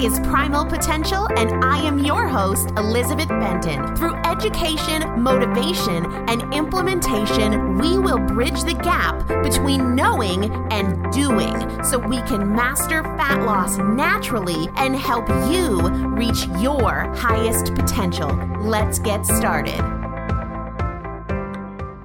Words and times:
Is 0.00 0.20
Primal 0.20 0.64
Potential, 0.64 1.26
and 1.36 1.64
I 1.64 1.78
am 1.78 1.98
your 1.98 2.28
host, 2.28 2.70
Elizabeth 2.76 3.28
Benton. 3.28 3.96
Through 3.96 4.14
education, 4.24 5.20
motivation, 5.20 6.06
and 6.28 6.54
implementation, 6.54 7.76
we 7.78 7.98
will 7.98 8.18
bridge 8.18 8.62
the 8.62 8.74
gap 8.74 9.26
between 9.42 9.96
knowing 9.96 10.52
and 10.70 11.12
doing 11.12 11.82
so 11.82 11.98
we 11.98 12.18
can 12.22 12.54
master 12.54 13.02
fat 13.02 13.42
loss 13.42 13.78
naturally 13.78 14.68
and 14.76 14.94
help 14.94 15.28
you 15.50 15.80
reach 16.10 16.46
your 16.60 17.12
highest 17.16 17.74
potential. 17.74 18.28
Let's 18.60 19.00
get 19.00 19.26
started. 19.26 19.80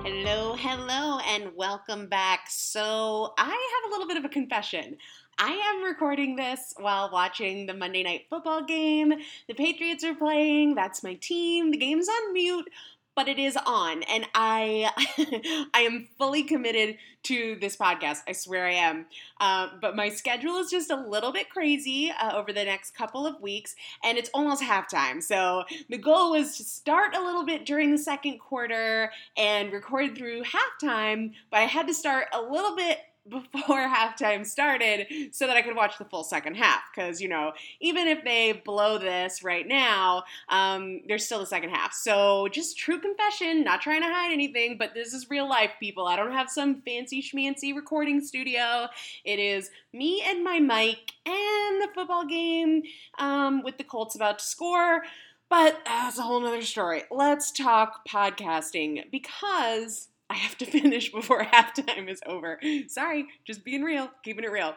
Hello, 0.02 0.56
hello, 0.56 1.20
and 1.28 1.52
welcome 1.56 2.08
back. 2.08 2.46
So, 2.50 3.36
I 3.38 3.44
have 3.44 3.92
a 3.92 3.94
little 3.94 4.08
bit 4.08 4.18
of 4.18 4.26
a 4.26 4.30
confession. 4.30 4.98
I 5.38 5.52
am 5.52 5.84
recording 5.84 6.36
this 6.36 6.74
while 6.78 7.10
watching 7.12 7.66
the 7.66 7.74
Monday 7.74 8.04
Night 8.04 8.26
Football 8.30 8.64
game. 8.64 9.14
The 9.48 9.54
Patriots 9.54 10.04
are 10.04 10.14
playing. 10.16 10.76
That's 10.76 11.04
my 11.04 11.16
team. 11.16 11.72
The 11.72 11.78
game's 11.78 12.08
on 12.08 12.34
mute. 12.34 12.70
but 13.16 13.28
it 13.28 13.38
is 13.38 13.58
on 13.66 14.02
and 14.04 14.26
i 14.34 14.90
i 15.74 15.82
am 15.82 16.08
fully 16.18 16.44
committed 16.44 16.98
to 17.22 17.58
this 17.62 17.78
podcast 17.78 18.22
i 18.28 18.32
swear 18.32 18.66
i 18.66 18.72
am 18.72 19.06
uh, 19.40 19.68
but 19.82 19.96
my 19.96 20.10
schedule 20.10 20.56
is 20.58 20.70
just 20.72 20.90
a 20.90 20.96
little 20.96 21.32
bit 21.32 21.50
crazy 21.50 22.12
uh, 22.20 22.36
over 22.36 22.52
the 22.52 22.64
next 22.64 22.96
couple 22.96 23.28
of 23.28 23.40
weeks 23.42 23.76
and 24.04 24.18
it's 24.18 24.32
almost 24.34 24.64
halftime 24.64 25.22
so 25.22 25.64
the 25.90 25.98
goal 25.98 26.32
was 26.32 26.58
to 26.58 26.64
start 26.64 27.16
a 27.16 27.24
little 27.24 27.46
bit 27.46 27.66
during 27.66 27.92
the 27.92 27.98
second 27.98 28.40
quarter 28.40 29.12
and 29.38 29.72
record 29.72 30.18
through 30.18 30.42
halftime 30.44 31.32
but 31.52 31.60
i 31.60 31.64
had 31.66 31.88
to 31.88 31.94
start 31.94 32.26
a 32.34 32.42
little 32.42 32.76
bit 32.76 32.98
before 33.28 33.88
halftime 33.88 34.46
started 34.46 35.08
so 35.32 35.48
that 35.48 35.56
I 35.56 35.62
could 35.62 35.76
watch 35.76 35.98
the 35.98 36.06
full 36.06 36.24
second 36.24 36.56
half. 36.56 36.82
Because, 36.94 37.22
you 37.22 37.30
know, 37.30 37.54
even 37.80 38.08
if 38.08 38.24
they 38.24 38.62
blow 38.66 38.98
this 38.98 39.44
right 39.44 39.68
now, 39.68 40.24
um, 40.50 41.02
there's 41.08 41.26
still 41.26 41.40
the 41.40 41.46
second 41.46 41.70
half. 41.70 41.94
So, 41.94 42.48
just 42.50 42.78
true 42.78 43.00
confession, 43.00 43.64
not 43.64 43.82
trying 43.82 44.02
to 44.02 44.08
hide 44.08 44.32
anything, 44.32 44.78
but 44.78 44.94
this 44.94 45.14
is 45.14 45.30
real 45.30 45.48
life, 45.48 45.72
people. 45.80 46.08
I 46.08 46.16
don't 46.16 46.34
have 46.34 46.50
some 46.50 46.82
fancy 46.82 47.22
schmancy 47.22 47.76
recording 47.76 48.22
studio. 48.22 48.88
It 49.24 49.40
is 49.40 49.70
me 49.94 50.24
and 50.26 50.44
my 50.44 50.60
mic 50.60 51.14
and 51.26 51.82
the 51.82 51.90
football 51.94 52.26
game 52.26 52.84
um, 53.20 53.64
with 53.64 53.78
the 53.78 53.84
Colts 53.84 54.16
about 54.16 54.40
to 54.40 54.46
score. 54.46 55.04
But 55.50 55.82
that's 55.86 56.18
a 56.18 56.24
whole 56.24 56.42
nother 56.42 56.64
story. 56.64 57.04
Let's 57.12 57.52
talk 57.52 58.08
podcasting 58.08 59.12
because 59.12 60.08
I 60.34 60.38
have 60.38 60.58
to 60.58 60.66
finish 60.80 61.12
before 61.12 61.44
halftime 61.54 62.10
is 62.10 62.20
over. 62.26 62.60
Sorry, 62.88 63.28
just 63.46 63.64
being 63.64 63.84
real, 63.84 64.10
keeping 64.24 64.44
it 64.44 64.52
real. 64.52 64.74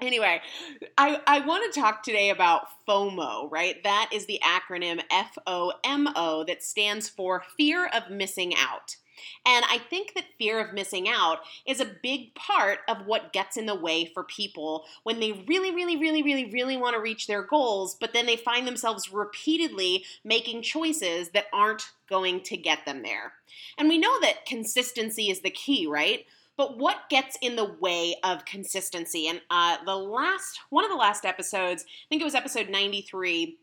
Anyway, 0.00 0.40
I, 0.96 1.20
I 1.26 1.40
want 1.40 1.72
to 1.72 1.80
talk 1.80 2.02
today 2.02 2.30
about 2.30 2.66
FOMO, 2.88 3.50
right? 3.50 3.82
That 3.84 4.10
is 4.12 4.26
the 4.26 4.40
acronym 4.42 5.02
F 5.10 5.36
O 5.46 5.72
M 5.84 6.08
O 6.16 6.44
that 6.44 6.62
stands 6.62 7.08
for 7.08 7.44
fear 7.56 7.86
of 7.86 8.10
missing 8.10 8.54
out. 8.56 8.96
And 9.46 9.64
I 9.70 9.78
think 9.78 10.14
that 10.14 10.24
fear 10.38 10.58
of 10.58 10.74
missing 10.74 11.08
out 11.08 11.40
is 11.66 11.78
a 11.78 11.96
big 12.02 12.34
part 12.34 12.80
of 12.88 13.06
what 13.06 13.32
gets 13.32 13.56
in 13.56 13.66
the 13.66 13.74
way 13.74 14.10
for 14.12 14.24
people 14.24 14.84
when 15.04 15.20
they 15.20 15.32
really, 15.46 15.72
really, 15.72 15.96
really, 15.96 16.22
really, 16.22 16.50
really 16.50 16.76
want 16.76 16.94
to 16.96 17.00
reach 17.00 17.26
their 17.26 17.42
goals, 17.42 17.94
but 17.94 18.12
then 18.12 18.26
they 18.26 18.36
find 18.36 18.66
themselves 18.66 19.12
repeatedly 19.12 20.04
making 20.24 20.62
choices 20.62 21.28
that 21.30 21.46
aren't 21.52 21.90
going 22.08 22.40
to 22.40 22.56
get 22.56 22.84
them 22.84 23.02
there. 23.02 23.34
And 23.78 23.88
we 23.88 23.98
know 23.98 24.20
that 24.20 24.46
consistency 24.46 25.30
is 25.30 25.40
the 25.40 25.50
key, 25.50 25.86
right? 25.86 26.26
But 26.56 26.78
what 26.78 27.08
gets 27.08 27.36
in 27.40 27.56
the 27.56 27.76
way 27.80 28.16
of 28.22 28.44
consistency? 28.44 29.26
And 29.26 29.40
uh, 29.50 29.78
the 29.84 29.96
last, 29.96 30.60
one 30.70 30.84
of 30.84 30.90
the 30.90 30.96
last 30.96 31.24
episodes, 31.24 31.84
I 31.84 32.06
think 32.08 32.20
it 32.20 32.24
was 32.26 32.34
episode 32.34 32.68
93 32.68 33.58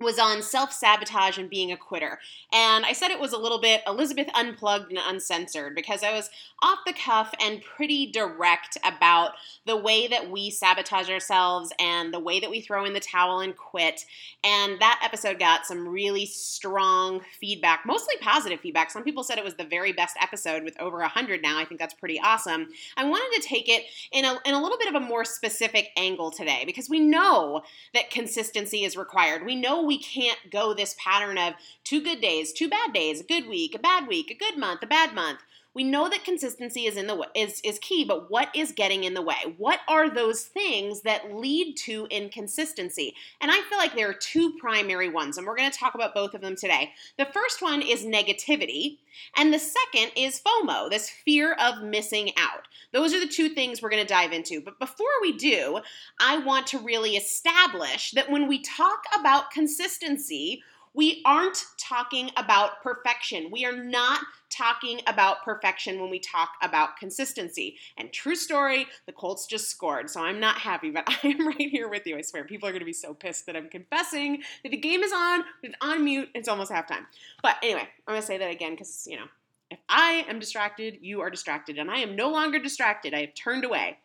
was 0.00 0.18
on 0.18 0.42
self 0.42 0.72
sabotage 0.72 1.38
and 1.38 1.50
being 1.50 1.72
a 1.72 1.76
quitter. 1.76 2.18
And 2.52 2.86
I 2.86 2.92
said 2.92 3.10
it 3.10 3.20
was 3.20 3.32
a 3.32 3.38
little 3.38 3.60
bit 3.60 3.82
Elizabeth 3.86 4.28
unplugged 4.34 4.90
and 4.90 5.00
uncensored 5.02 5.74
because 5.74 6.02
I 6.02 6.12
was 6.12 6.30
off 6.62 6.78
the 6.86 6.92
cuff 6.92 7.34
and 7.40 7.62
pretty 7.62 8.10
direct 8.10 8.78
about 8.84 9.32
the 9.66 9.76
way 9.76 10.06
that 10.08 10.30
we 10.30 10.50
sabotage 10.50 11.10
ourselves 11.10 11.72
and 11.78 12.12
the 12.12 12.18
way 12.18 12.40
that 12.40 12.50
we 12.50 12.60
throw 12.60 12.84
in 12.84 12.92
the 12.92 13.00
towel 13.00 13.40
and 13.40 13.56
quit. 13.56 14.04
And 14.42 14.80
that 14.80 15.00
episode 15.04 15.38
got 15.38 15.66
some 15.66 15.88
really 15.88 16.26
strong 16.26 17.20
feedback, 17.38 17.84
mostly 17.86 18.14
positive 18.20 18.60
feedback. 18.60 18.90
Some 18.90 19.04
people 19.04 19.22
said 19.22 19.38
it 19.38 19.44
was 19.44 19.54
the 19.54 19.64
very 19.64 19.92
best 19.92 20.16
episode 20.20 20.64
with 20.64 20.80
over 20.80 20.98
100 20.98 21.42
now. 21.42 21.58
I 21.58 21.64
think 21.64 21.80
that's 21.80 21.94
pretty 21.94 22.20
awesome. 22.20 22.68
I 22.96 23.04
wanted 23.04 23.40
to 23.40 23.48
take 23.48 23.68
it 23.68 23.84
in 24.12 24.24
a, 24.24 24.38
in 24.44 24.54
a 24.54 24.62
little 24.62 24.78
bit 24.78 24.88
of 24.88 24.94
a 24.94 25.00
more 25.00 25.24
specific 25.24 25.90
angle 25.96 26.30
today 26.30 26.64
because 26.64 26.88
we 26.88 27.00
know 27.00 27.62
that 27.94 28.10
consistency 28.10 28.84
is 28.84 28.96
required. 28.96 29.44
We 29.44 29.56
know 29.56 29.89
we 29.90 29.98
can't 29.98 30.52
go 30.52 30.72
this 30.72 30.94
pattern 31.02 31.36
of 31.36 31.54
two 31.82 32.00
good 32.00 32.20
days, 32.20 32.52
two 32.52 32.68
bad 32.68 32.92
days, 32.92 33.20
a 33.20 33.24
good 33.24 33.48
week, 33.48 33.74
a 33.74 33.78
bad 33.80 34.06
week, 34.06 34.30
a 34.30 34.34
good 34.34 34.56
month, 34.56 34.84
a 34.84 34.86
bad 34.86 35.12
month. 35.12 35.40
We 35.72 35.84
know 35.84 36.08
that 36.08 36.24
consistency 36.24 36.86
is 36.86 36.96
in 36.96 37.06
the 37.06 37.28
is 37.34 37.60
is 37.64 37.78
key, 37.78 38.04
but 38.04 38.30
what 38.30 38.48
is 38.54 38.72
getting 38.72 39.04
in 39.04 39.14
the 39.14 39.22
way? 39.22 39.54
What 39.56 39.80
are 39.86 40.10
those 40.10 40.42
things 40.42 41.02
that 41.02 41.32
lead 41.32 41.76
to 41.84 42.06
inconsistency? 42.10 43.14
And 43.40 43.52
I 43.52 43.60
feel 43.68 43.78
like 43.78 43.94
there 43.94 44.10
are 44.10 44.14
two 44.14 44.56
primary 44.58 45.08
ones, 45.08 45.38
and 45.38 45.46
we're 45.46 45.56
going 45.56 45.70
to 45.70 45.78
talk 45.78 45.94
about 45.94 46.14
both 46.14 46.34
of 46.34 46.40
them 46.40 46.56
today. 46.56 46.92
The 47.18 47.26
first 47.26 47.62
one 47.62 47.82
is 47.82 48.04
negativity, 48.04 48.98
and 49.36 49.54
the 49.54 49.60
second 49.60 50.10
is 50.16 50.40
FOMO, 50.40 50.90
this 50.90 51.08
fear 51.08 51.52
of 51.52 51.82
missing 51.84 52.32
out. 52.36 52.66
Those 52.92 53.14
are 53.14 53.20
the 53.20 53.26
two 53.26 53.50
things 53.50 53.80
we're 53.80 53.90
going 53.90 54.04
to 54.04 54.12
dive 54.12 54.32
into. 54.32 54.60
But 54.60 54.80
before 54.80 55.06
we 55.22 55.36
do, 55.36 55.80
I 56.20 56.38
want 56.38 56.66
to 56.68 56.78
really 56.78 57.16
establish 57.16 58.10
that 58.12 58.30
when 58.30 58.48
we 58.48 58.60
talk 58.60 59.04
about 59.18 59.52
consistency, 59.52 60.62
we 60.94 61.22
aren't 61.24 61.64
talking 61.78 62.30
about 62.36 62.82
perfection. 62.82 63.48
We 63.50 63.64
are 63.64 63.76
not 63.76 64.20
talking 64.50 65.00
about 65.06 65.44
perfection 65.44 66.00
when 66.00 66.10
we 66.10 66.18
talk 66.18 66.50
about 66.62 66.96
consistency. 66.96 67.76
And 67.96 68.12
true 68.12 68.34
story, 68.34 68.86
the 69.06 69.12
Colts 69.12 69.46
just 69.46 69.70
scored, 69.70 70.10
so 70.10 70.20
I'm 70.20 70.40
not 70.40 70.58
happy, 70.58 70.90
but 70.90 71.04
I 71.08 71.28
am 71.28 71.46
right 71.46 71.56
here 71.58 71.88
with 71.88 72.06
you. 72.06 72.16
I 72.16 72.22
swear, 72.22 72.44
people 72.44 72.68
are 72.68 72.72
going 72.72 72.80
to 72.80 72.86
be 72.86 72.92
so 72.92 73.14
pissed 73.14 73.46
that 73.46 73.56
I'm 73.56 73.68
confessing 73.68 74.42
that 74.62 74.70
the 74.70 74.76
game 74.76 75.02
is 75.02 75.12
on, 75.12 75.44
it's 75.62 75.76
on 75.80 76.04
mute, 76.04 76.28
it's 76.34 76.48
almost 76.48 76.72
halftime. 76.72 77.06
But 77.42 77.56
anyway, 77.62 77.88
I'm 78.06 78.12
going 78.14 78.20
to 78.20 78.26
say 78.26 78.38
that 78.38 78.50
again 78.50 78.72
because, 78.72 79.06
you 79.08 79.16
know, 79.16 79.26
if 79.70 79.78
I 79.88 80.24
am 80.28 80.40
distracted, 80.40 80.98
you 81.00 81.20
are 81.20 81.30
distracted, 81.30 81.78
and 81.78 81.90
I 81.90 81.98
am 81.98 82.16
no 82.16 82.30
longer 82.30 82.58
distracted. 82.58 83.14
I 83.14 83.20
have 83.20 83.34
turned 83.34 83.64
away. 83.64 83.98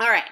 All 0.00 0.08
right. 0.08 0.24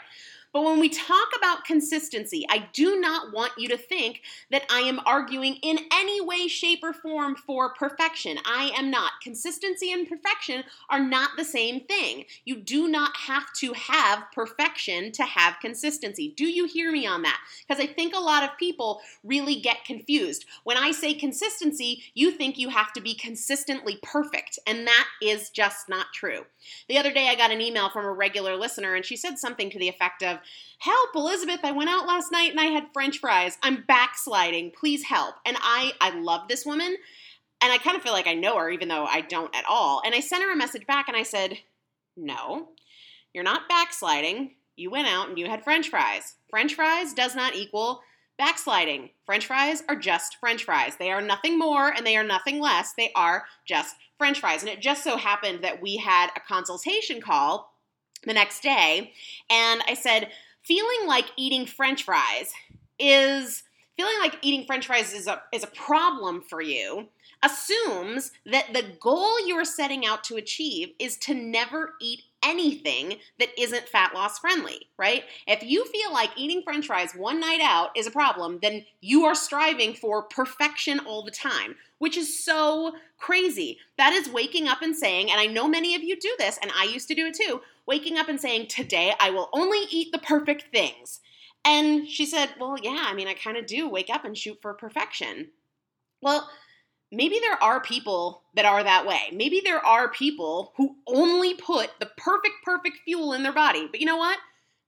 But 0.52 0.64
when 0.64 0.80
we 0.80 0.88
talk 0.88 1.28
about 1.38 1.64
consistency, 1.64 2.44
I 2.48 2.68
do 2.72 3.00
not 3.00 3.32
want 3.32 3.52
you 3.56 3.68
to 3.68 3.76
think 3.76 4.22
that 4.50 4.64
I 4.68 4.80
am 4.80 5.00
arguing 5.06 5.56
in 5.62 5.78
any 5.92 6.20
way, 6.20 6.48
shape, 6.48 6.80
or 6.82 6.92
form 6.92 7.36
for 7.36 7.72
perfection. 7.74 8.38
I 8.44 8.72
am 8.76 8.90
not. 8.90 9.12
Consistency 9.22 9.92
and 9.92 10.08
perfection 10.08 10.64
are 10.88 10.98
not 10.98 11.30
the 11.36 11.44
same 11.44 11.80
thing. 11.80 12.24
You 12.44 12.56
do 12.56 12.88
not 12.88 13.16
have 13.16 13.52
to 13.58 13.72
have 13.74 14.24
perfection 14.34 15.12
to 15.12 15.22
have 15.22 15.60
consistency. 15.60 16.34
Do 16.36 16.46
you 16.46 16.66
hear 16.66 16.90
me 16.90 17.06
on 17.06 17.22
that? 17.22 17.38
Because 17.66 17.82
I 17.82 17.86
think 17.86 18.14
a 18.14 18.20
lot 18.20 18.42
of 18.42 18.58
people 18.58 19.00
really 19.22 19.60
get 19.60 19.84
confused. 19.84 20.46
When 20.64 20.76
I 20.76 20.90
say 20.90 21.14
consistency, 21.14 22.02
you 22.14 22.32
think 22.32 22.58
you 22.58 22.70
have 22.70 22.92
to 22.94 23.00
be 23.00 23.14
consistently 23.14 23.98
perfect, 24.02 24.58
and 24.66 24.86
that 24.86 25.06
is 25.22 25.50
just 25.50 25.88
not 25.88 26.06
true. 26.12 26.44
The 26.88 26.98
other 26.98 27.12
day, 27.12 27.28
I 27.28 27.36
got 27.36 27.52
an 27.52 27.60
email 27.60 27.88
from 27.88 28.04
a 28.04 28.12
regular 28.12 28.56
listener, 28.56 28.94
and 28.94 29.04
she 29.04 29.16
said 29.16 29.38
something 29.38 29.70
to 29.70 29.78
the 29.78 29.88
effect 29.88 30.22
of, 30.22 30.39
help 30.78 31.10
elizabeth 31.14 31.60
i 31.64 31.72
went 31.72 31.90
out 31.90 32.06
last 32.06 32.32
night 32.32 32.50
and 32.50 32.60
i 32.60 32.66
had 32.66 32.86
french 32.92 33.18
fries. 33.18 33.58
I'm 33.62 33.84
backsliding. 33.86 34.72
Please 34.72 35.04
help. 35.04 35.34
And 35.46 35.56
i 35.60 35.92
i 36.00 36.10
love 36.18 36.48
this 36.48 36.66
woman 36.66 36.96
and 37.62 37.72
i 37.72 37.78
kind 37.78 37.96
of 37.96 38.02
feel 38.02 38.12
like 38.12 38.26
i 38.26 38.34
know 38.34 38.58
her 38.58 38.70
even 38.70 38.88
though 38.88 39.04
i 39.04 39.20
don't 39.20 39.54
at 39.54 39.64
all. 39.68 40.02
And 40.04 40.14
i 40.14 40.20
sent 40.20 40.42
her 40.42 40.52
a 40.52 40.56
message 40.56 40.86
back 40.86 41.08
and 41.08 41.16
i 41.16 41.22
said 41.22 41.58
no 42.16 42.68
you're 43.32 43.44
not 43.44 43.68
backsliding. 43.68 44.52
You 44.76 44.90
went 44.90 45.06
out 45.06 45.28
and 45.28 45.38
you 45.38 45.46
had 45.46 45.62
french 45.62 45.88
fries. 45.88 46.34
French 46.48 46.74
fries 46.74 47.12
does 47.12 47.34
not 47.34 47.54
equal 47.54 48.02
backsliding. 48.38 49.10
French 49.26 49.46
fries 49.46 49.82
are 49.88 49.96
just 49.96 50.38
french 50.38 50.64
fries. 50.64 50.96
They 50.96 51.10
are 51.10 51.20
nothing 51.20 51.58
more 51.58 51.90
and 51.90 52.06
they 52.06 52.16
are 52.16 52.24
nothing 52.24 52.60
less. 52.60 52.94
They 52.94 53.12
are 53.14 53.44
just 53.66 53.96
french 54.18 54.40
fries. 54.40 54.62
And 54.62 54.70
it 54.70 54.80
just 54.80 55.04
so 55.04 55.16
happened 55.16 55.62
that 55.62 55.80
we 55.80 55.96
had 55.96 56.30
a 56.34 56.40
consultation 56.40 57.20
call 57.20 57.69
the 58.26 58.32
next 58.32 58.62
day 58.62 59.12
and 59.48 59.82
i 59.88 59.94
said 59.94 60.28
feeling 60.62 61.06
like 61.06 61.26
eating 61.36 61.66
french 61.66 62.04
fries 62.04 62.52
is 62.98 63.62
feeling 63.96 64.18
like 64.20 64.36
eating 64.42 64.66
french 64.66 64.86
fries 64.86 65.12
is 65.12 65.26
a 65.26 65.42
is 65.52 65.64
a 65.64 65.68
problem 65.68 66.40
for 66.40 66.60
you 66.60 67.08
assumes 67.42 68.32
that 68.46 68.72
the 68.72 68.84
goal 69.00 69.46
you're 69.46 69.64
setting 69.64 70.04
out 70.04 70.22
to 70.24 70.36
achieve 70.36 70.90
is 70.98 71.16
to 71.16 71.34
never 71.34 71.94
eat 72.00 72.22
anything 72.42 73.16
that 73.38 73.48
isn't 73.58 73.88
fat 73.88 74.14
loss 74.14 74.38
friendly, 74.38 74.88
right? 74.98 75.24
If 75.46 75.62
you 75.62 75.84
feel 75.86 76.12
like 76.12 76.30
eating 76.36 76.62
french 76.62 76.86
fries 76.86 77.12
one 77.12 77.40
night 77.40 77.60
out 77.62 77.90
is 77.96 78.06
a 78.06 78.10
problem, 78.10 78.58
then 78.62 78.84
you 79.00 79.24
are 79.24 79.34
striving 79.34 79.94
for 79.94 80.22
perfection 80.22 81.00
all 81.00 81.22
the 81.22 81.30
time, 81.30 81.76
which 81.98 82.16
is 82.16 82.42
so 82.42 82.94
crazy. 83.18 83.78
That 83.98 84.12
is 84.12 84.28
waking 84.28 84.68
up 84.68 84.82
and 84.82 84.96
saying, 84.96 85.30
and 85.30 85.40
I 85.40 85.46
know 85.46 85.68
many 85.68 85.94
of 85.94 86.02
you 86.02 86.18
do 86.18 86.34
this, 86.38 86.58
and 86.60 86.70
I 86.74 86.84
used 86.84 87.08
to 87.08 87.14
do 87.14 87.26
it 87.26 87.34
too, 87.34 87.60
waking 87.90 88.16
up 88.16 88.28
and 88.28 88.40
saying, 88.40 88.68
Today 88.68 89.12
I 89.20 89.30
will 89.30 89.50
only 89.52 89.80
eat 89.90 90.12
the 90.12 90.18
perfect 90.18 90.66
things. 90.72 91.20
And 91.64 92.08
she 92.08 92.24
said, 92.24 92.50
Well, 92.58 92.76
yeah, 92.80 93.04
I 93.06 93.14
mean, 93.14 93.26
I 93.28 93.34
kind 93.34 93.56
of 93.56 93.66
do 93.66 93.88
wake 93.88 94.08
up 94.08 94.24
and 94.24 94.38
shoot 94.38 94.58
for 94.62 94.72
perfection. 94.72 95.48
Well, 96.22 96.48
maybe 97.10 97.40
there 97.40 97.62
are 97.62 97.80
people 97.80 98.44
that 98.54 98.64
are 98.64 98.84
that 98.84 99.06
way. 99.06 99.30
Maybe 99.32 99.60
there 99.62 99.84
are 99.84 100.08
people 100.08 100.72
who 100.76 100.96
only 101.08 101.54
put 101.54 101.90
the 101.98 102.10
perfect, 102.16 102.54
perfect 102.64 102.98
fuel 103.04 103.32
in 103.32 103.42
their 103.42 103.52
body. 103.52 103.88
But 103.90 104.00
you 104.00 104.06
know 104.06 104.16
what? 104.16 104.38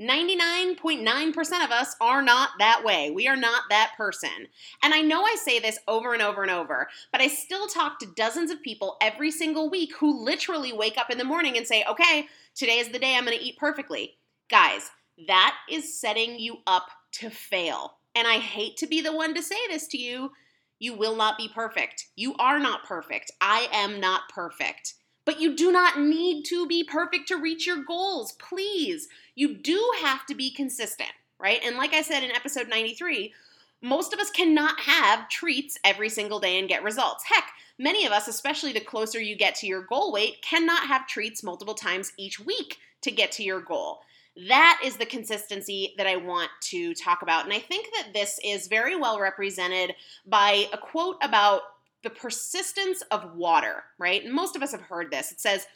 99.9% 0.01 1.65
of 1.65 1.71
us 1.71 1.95
are 2.01 2.23
not 2.23 2.51
that 2.59 2.83
way. 2.85 3.11
We 3.11 3.29
are 3.29 3.37
not 3.37 3.65
that 3.71 3.93
person. 3.97 4.49
And 4.83 4.95
I 4.95 5.01
know 5.01 5.23
I 5.23 5.37
say 5.37 5.61
this 5.61 5.79
over 5.87 6.13
and 6.13 6.23
over 6.23 6.43
and 6.43 6.51
over, 6.51 6.89
but 7.13 7.21
I 7.21 7.29
still 7.29 7.69
talk 7.69 7.99
to 7.99 8.13
dozens 8.17 8.51
of 8.51 8.63
people 8.63 8.97
every 9.01 9.31
single 9.31 9.71
week 9.71 9.95
who 9.97 10.25
literally 10.25 10.73
wake 10.73 10.99
up 10.99 11.11
in 11.11 11.19
the 11.19 11.25
morning 11.25 11.57
and 11.57 11.67
say, 11.67 11.85
okay, 11.89 12.27
today 12.55 12.79
is 12.79 12.89
the 12.89 12.99
day 12.99 13.17
I'm 13.17 13.25
going 13.25 13.37
to 13.37 13.45
eat 13.45 13.59
perfectly. 13.59 14.17
Guys, 14.51 14.91
that 15.27 15.57
is 15.71 15.99
setting 15.99 16.39
you 16.39 16.59
up 16.67 16.89
to 17.13 17.31
fail. 17.31 17.99
And 18.15 18.27
I 18.29 18.39
hate 18.39 18.77
to 18.79 18.87
be 18.87 19.01
the 19.01 19.13
one 19.13 19.35
to 19.35 19.43
say 19.43 19.57
this 19.69 19.87
to 19.89 19.99
you, 19.99 20.33
You 20.79 20.95
will 20.95 21.17
not 21.17 21.39
be 21.39 21.49
perfect. 21.49 22.09
You 22.17 22.35
are 22.39 22.59
not 22.59 22.85
perfect. 22.85 23.31
I 23.41 23.69
am 23.73 24.01
not 24.01 24.29
perfect. 24.29 24.95
But 25.25 25.41
you 25.41 25.55
do 25.55 25.71
not 25.71 26.01
need 26.01 26.45
to 26.47 26.67
be 26.67 26.83
perfect 26.83 27.29
to 27.29 27.37
reach 27.37 27.67
your 27.67 27.85
goals. 27.85 28.33
Please. 28.33 29.09
You 29.35 29.57
do 29.57 29.93
have 30.03 30.27
to 30.27 30.35
be 30.35 30.51
consistent, 30.51 31.13
right? 31.39 31.61
And 31.65 31.77
like 31.77 31.95
I 31.95 32.03
said 32.03 32.23
in 32.23 32.33
episode 32.33 32.69
93, 32.69 33.33
most 33.81 34.13
of 34.13 34.21
us 34.21 34.31
cannot 34.31 34.79
have 34.81 35.29
treats 35.29 35.79
every 35.85 36.09
single 36.09 36.41
day 36.41 36.59
and 36.59 36.69
get 36.69 36.83
results. 36.83 37.25
Heck, 37.25 37.45
many 37.79 38.07
of 38.07 38.13
us, 38.13 38.29
especially 38.29 38.73
the 38.73 38.81
closer 38.81 39.21
you 39.21 39.37
get 39.37 39.55
to 39.57 39.67
your 39.67 39.83
goal 39.83 40.13
weight, 40.13 40.43
cannot 40.43 40.87
have 40.87 41.07
treats 41.07 41.43
multiple 41.43 41.75
times 41.75 42.13
each 42.17 42.41
week 42.41 42.79
to 43.03 43.11
get 43.11 43.33
to 43.33 43.43
your 43.43 43.61
goal. 43.61 44.01
That 44.49 44.81
is 44.85 44.97
the 44.97 45.07
consistency 45.07 45.95
that 45.99 46.07
I 46.07 46.17
want 46.17 46.51
to 46.71 46.95
talk 46.95 47.23
about. 47.23 47.45
And 47.45 47.53
I 47.53 47.59
think 47.59 47.89
that 47.97 48.15
this 48.15 48.41
is 48.43 48.67
very 48.67 48.97
well 48.97 49.21
represented 49.21 49.95
by 50.27 50.67
a 50.73 50.79
quote 50.79 51.17
about 51.23 51.63
the 52.03 52.11
persistence 52.11 53.03
of 53.11 53.35
water, 53.35 53.85
right? 53.99 54.27
Most 54.27 54.57
of 54.57 54.63
us 54.63 54.73
have 54.73 54.81
heard 54.81 55.11
this. 55.11 55.33
It 55.33 55.41
says, 55.41 55.67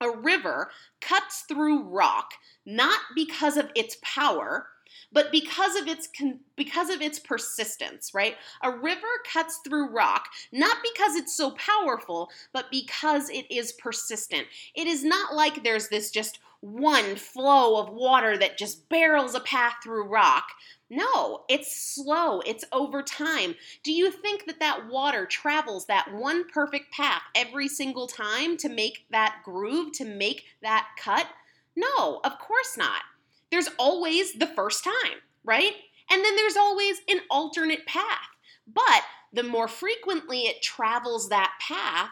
a 0.00 0.10
river 0.10 0.70
cuts 1.00 1.44
through 1.48 1.84
rock 1.84 2.32
not 2.66 2.98
because 3.14 3.56
of 3.56 3.70
its 3.74 3.96
power, 4.02 4.66
but 5.12 5.32
because 5.32 5.76
of 5.76 5.86
its 5.88 6.08
con- 6.08 6.40
because 6.56 6.90
of 6.90 7.00
its 7.00 7.18
persistence, 7.18 8.12
right? 8.14 8.36
A 8.62 8.70
river 8.70 9.06
cuts 9.32 9.60
through 9.64 9.90
rock 9.90 10.28
not 10.52 10.76
because 10.82 11.16
it's 11.16 11.36
so 11.36 11.52
powerful, 11.52 12.30
but 12.52 12.70
because 12.70 13.28
it 13.30 13.50
is 13.50 13.72
persistent. 13.72 14.46
It 14.74 14.86
is 14.86 15.04
not 15.04 15.34
like 15.34 15.62
there's 15.62 15.88
this 15.88 16.10
just 16.10 16.38
one 16.60 17.14
flow 17.14 17.78
of 17.78 17.92
water 17.92 18.38
that 18.38 18.56
just 18.56 18.88
barrels 18.88 19.34
a 19.34 19.40
path 19.40 19.74
through 19.82 20.08
rock. 20.08 20.44
No, 20.88 21.44
it's 21.48 21.76
slow. 21.76 22.40
It's 22.40 22.64
over 22.72 23.02
time. 23.02 23.54
Do 23.82 23.92
you 23.92 24.10
think 24.10 24.46
that 24.46 24.60
that 24.60 24.88
water 24.88 25.26
travels 25.26 25.86
that 25.86 26.14
one 26.14 26.48
perfect 26.48 26.90
path 26.90 27.22
every 27.34 27.68
single 27.68 28.06
time 28.06 28.56
to 28.58 28.68
make 28.68 29.04
that 29.10 29.42
groove, 29.44 29.92
to 29.94 30.04
make 30.06 30.44
that 30.62 30.88
cut? 30.98 31.26
No, 31.76 32.20
of 32.24 32.38
course 32.38 32.76
not. 32.78 33.02
There's 33.54 33.70
always 33.78 34.32
the 34.32 34.48
first 34.48 34.82
time, 34.82 35.18
right? 35.44 35.74
And 36.10 36.24
then 36.24 36.34
there's 36.34 36.56
always 36.56 36.96
an 37.08 37.20
alternate 37.30 37.86
path. 37.86 38.26
But 38.66 39.02
the 39.32 39.44
more 39.44 39.68
frequently 39.68 40.40
it 40.40 40.60
travels 40.60 41.28
that 41.28 41.52
path, 41.60 42.10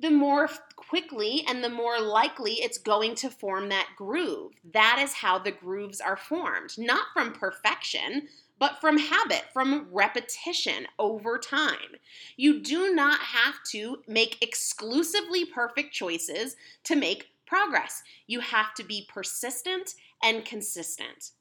the 0.00 0.10
more 0.10 0.50
quickly 0.74 1.44
and 1.46 1.62
the 1.62 1.68
more 1.68 2.00
likely 2.00 2.54
it's 2.54 2.76
going 2.76 3.14
to 3.16 3.30
form 3.30 3.68
that 3.68 3.90
groove. 3.96 4.54
That 4.72 4.98
is 5.00 5.12
how 5.12 5.38
the 5.38 5.52
grooves 5.52 6.00
are 6.00 6.16
formed, 6.16 6.76
not 6.76 7.06
from 7.12 7.34
perfection, 7.34 8.26
but 8.58 8.80
from 8.80 8.98
habit, 8.98 9.44
from 9.52 9.86
repetition 9.92 10.88
over 10.98 11.38
time. 11.38 12.00
You 12.36 12.60
do 12.60 12.96
not 12.96 13.20
have 13.20 13.62
to 13.70 14.02
make 14.08 14.42
exclusively 14.42 15.44
perfect 15.44 15.94
choices 15.94 16.56
to 16.82 16.96
make 16.96 17.28
progress. 17.46 18.02
You 18.26 18.40
have 18.40 18.74
to 18.74 18.84
be 18.84 19.06
persistent 19.08 19.94
and 20.22 20.44
consistent. 20.44 21.32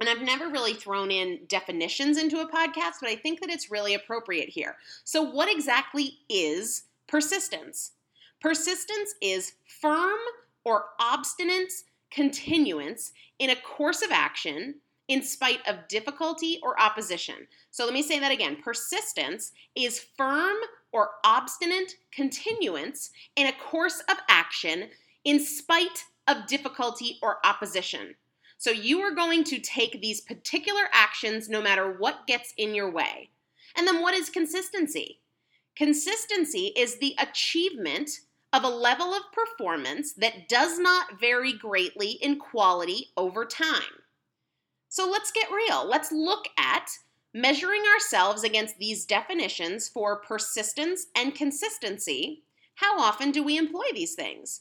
And 0.00 0.08
I've 0.08 0.22
never 0.22 0.48
really 0.48 0.74
thrown 0.74 1.10
in 1.10 1.40
definitions 1.46 2.18
into 2.18 2.40
a 2.40 2.48
podcast, 2.48 2.94
but 3.00 3.10
I 3.10 3.16
think 3.16 3.40
that 3.40 3.50
it's 3.50 3.70
really 3.70 3.94
appropriate 3.94 4.48
here. 4.48 4.76
So, 5.04 5.22
what 5.22 5.50
exactly 5.50 6.18
is 6.28 6.84
persistence? 7.06 7.92
Persistence 8.40 9.14
is 9.20 9.52
firm 9.80 10.18
or 10.64 10.86
obstinate 10.98 11.72
continuance 12.10 13.12
in 13.38 13.50
a 13.50 13.56
course 13.56 14.02
of 14.02 14.10
action 14.10 14.74
in 15.06 15.22
spite 15.22 15.60
of 15.68 15.86
difficulty 15.88 16.58
or 16.62 16.80
opposition. 16.80 17.46
So, 17.70 17.84
let 17.84 17.94
me 17.94 18.02
say 18.02 18.18
that 18.18 18.32
again. 18.32 18.56
Persistence 18.62 19.52
is 19.76 20.00
firm 20.16 20.56
or 20.92 21.10
obstinate 21.24 21.94
continuance 22.12 23.10
in 23.36 23.46
a 23.46 23.52
course 23.52 24.02
of 24.08 24.16
action 24.28 24.88
in 25.24 25.38
spite 25.38 26.04
of 26.26 26.46
difficulty 26.46 27.18
or 27.22 27.44
opposition. 27.44 28.14
So 28.58 28.70
you 28.70 29.00
are 29.00 29.14
going 29.14 29.44
to 29.44 29.58
take 29.58 30.00
these 30.00 30.20
particular 30.20 30.82
actions 30.92 31.48
no 31.48 31.60
matter 31.60 31.96
what 31.98 32.26
gets 32.26 32.54
in 32.56 32.74
your 32.74 32.90
way. 32.90 33.30
And 33.76 33.86
then 33.86 34.00
what 34.00 34.14
is 34.14 34.30
consistency? 34.30 35.20
Consistency 35.76 36.72
is 36.76 36.98
the 36.98 37.14
achievement 37.18 38.10
of 38.52 38.62
a 38.62 38.68
level 38.68 39.12
of 39.12 39.32
performance 39.32 40.12
that 40.14 40.48
does 40.48 40.78
not 40.78 41.20
vary 41.20 41.52
greatly 41.52 42.12
in 42.22 42.38
quality 42.38 43.08
over 43.16 43.44
time. 43.44 43.82
So 44.88 45.10
let's 45.10 45.32
get 45.32 45.50
real. 45.50 45.88
Let's 45.88 46.12
look 46.12 46.46
at 46.56 46.88
measuring 47.34 47.82
ourselves 47.92 48.44
against 48.44 48.78
these 48.78 49.04
definitions 49.04 49.88
for 49.88 50.20
persistence 50.20 51.06
and 51.16 51.34
consistency. 51.34 52.44
How 52.76 53.00
often 53.00 53.32
do 53.32 53.42
we 53.42 53.58
employ 53.58 53.86
these 53.92 54.14
things? 54.14 54.60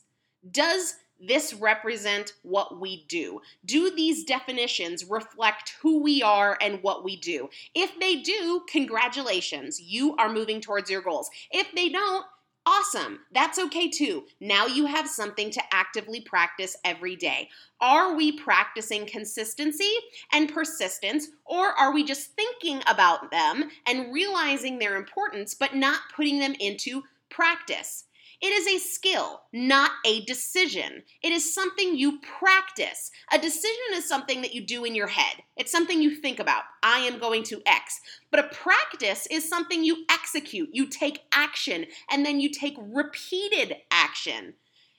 Does 0.49 0.95
this 1.27 1.53
represent 1.53 2.33
what 2.43 2.79
we 2.79 3.05
do? 3.07 3.41
Do 3.65 3.89
these 3.89 4.23
definitions 4.23 5.05
reflect 5.05 5.75
who 5.81 6.01
we 6.01 6.21
are 6.21 6.57
and 6.61 6.81
what 6.81 7.03
we 7.03 7.15
do? 7.15 7.49
If 7.73 7.99
they 7.99 8.17
do, 8.17 8.63
congratulations, 8.69 9.81
you 9.81 10.15
are 10.17 10.31
moving 10.31 10.61
towards 10.61 10.89
your 10.89 11.01
goals. 11.01 11.29
If 11.51 11.73
they 11.75 11.89
don't, 11.89 12.25
Awesome. 12.65 13.19
That's 13.33 13.59
okay 13.59 13.89
too. 13.89 14.23
Now 14.39 14.67
you 14.67 14.85
have 14.85 15.09
something 15.09 15.51
to 15.51 15.61
actively 15.73 16.21
practice 16.21 16.77
every 16.85 17.17
day. 17.17 17.49
Are 17.81 18.15
we 18.15 18.39
practicing 18.39 19.05
consistency 19.05 19.91
and 20.31 20.53
persistence, 20.53 21.27
or 21.43 21.67
are 21.67 21.93
we 21.93 22.05
just 22.05 22.31
thinking 22.37 22.81
about 22.87 23.31
them 23.31 23.69
and 23.85 24.13
realizing 24.13 24.79
their 24.79 24.95
importance 24.95 25.53
but 25.53 25.75
not 25.75 25.99
putting 26.15 26.39
them 26.39 26.55
into 26.57 27.03
practice? 27.29 28.05
It 28.43 28.51
is 28.51 28.67
a 28.67 28.77
skill, 28.77 29.43
not 29.53 29.91
a 30.05 30.19
decision. 30.25 31.03
It 31.21 31.31
is 31.31 31.53
something 31.53 31.95
you 31.95 32.19
practice. 32.19 33.09
A 33.31 33.39
decision 33.39 33.93
is 33.93 34.05
something 34.05 34.41
that 34.41 34.53
you 34.53 34.59
do 34.59 34.83
in 34.83 34.95
your 34.95 35.07
head, 35.07 35.43
it's 35.55 35.71
something 35.71 36.01
you 36.01 36.17
think 36.17 36.39
about. 36.41 36.63
I 36.83 36.99
am 36.99 37.19
going 37.19 37.43
to 37.43 37.61
X. 37.65 38.01
But 38.31 38.41
a 38.41 38.53
practice 38.53 39.29
is 39.31 39.47
something 39.47 39.85
you 39.85 40.03
execute. 40.11 40.71
You 40.73 40.87
take 40.87 41.21
action 41.31 41.85
and 42.11 42.25
then 42.25 42.41
you 42.41 42.49
take 42.49 42.75
repeated 42.77 43.77
action. 43.89 44.55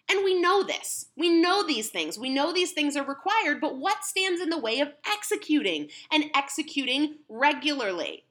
And 0.08 0.24
we 0.24 0.40
know 0.40 0.62
this. 0.62 1.10
We 1.14 1.28
know 1.28 1.66
these 1.66 1.90
things. 1.90 2.18
We 2.18 2.30
know 2.30 2.50
these 2.50 2.72
things 2.72 2.96
are 2.96 3.04
required, 3.04 3.60
but 3.60 3.76
what 3.76 4.04
stands 4.04 4.40
in 4.40 4.48
the 4.48 4.58
way 4.58 4.80
of 4.80 4.94
executing 5.06 5.90
and 6.10 6.30
executing 6.34 7.16
regularly? 7.28 8.24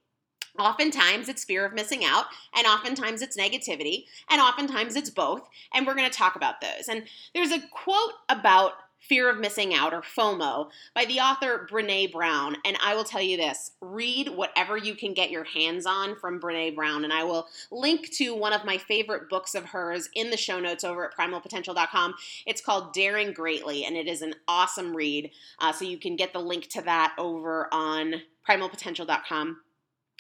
Oftentimes 0.60 1.30
it's 1.30 1.44
fear 1.44 1.66
of 1.66 1.74
missing 1.74 2.04
out, 2.06 2.26
and 2.56 2.68
oftentimes 2.68 3.22
it's 3.22 3.38
negativity, 3.38 4.06
and 4.30 4.40
oftentimes 4.40 4.96
it's 4.96 5.10
both. 5.10 5.48
And 5.74 5.88
we're 5.88 5.96
going 5.96 6.10
to 6.10 6.16
talk 6.16 6.36
about 6.36 6.62
those. 6.62 6.88
And 6.88 7.04
there's 7.34 7.52
a 7.52 7.62
quote 7.72 8.14
about 8.30 8.74
fear 9.04 9.30
of 9.30 9.38
missing 9.38 9.74
out 9.74 9.94
or 9.94 10.02
FOMO 10.02 10.70
by 10.96 11.06
the 11.06 11.20
author 11.20 11.68
Brene 11.70 12.12
Brown. 12.12 12.56
And 12.66 12.78
I 12.84 12.96
will 12.96 13.04
tell 13.04 13.22
you 13.22 13.36
this 13.36 13.72
read 13.82 14.30
whatever 14.30 14.78
you 14.78 14.96
can 14.96 15.14
get 15.14 15.30
your 15.30 15.44
hands 15.44 15.86
on 15.86 16.16
from 16.16 16.40
Brene 16.40 16.76
Brown. 16.76 17.04
And 17.04 17.12
I 17.12 17.24
will 17.24 17.48
link 17.70 18.12
to 18.14 18.34
one 18.34 18.54
of 18.54 18.64
my 18.64 18.78
favorite 18.78 19.30
books 19.30 19.56
of 19.56 19.66
hers 19.66 20.10
in 20.16 20.30
the 20.30 20.38
show 20.38 20.60
notes 20.60 20.84
over 20.84 21.06
at 21.06 21.18
primalpotential.com. 21.18 22.14
It's 22.46 22.62
called 22.62 22.94
Daring 22.94 23.34
Greatly, 23.34 23.84
and 23.84 23.98
it 23.98 24.08
is 24.08 24.22
an 24.22 24.36
awesome 24.48 24.96
read. 24.96 25.32
Uh, 25.60 25.74
so 25.74 25.86
you 25.86 25.98
can 25.98 26.16
get 26.16 26.32
the 26.32 26.40
link 26.40 26.70
to 26.70 26.82
that 26.84 27.14
over 27.18 27.68
on 27.74 28.22
primalpotential.com. 28.48 29.58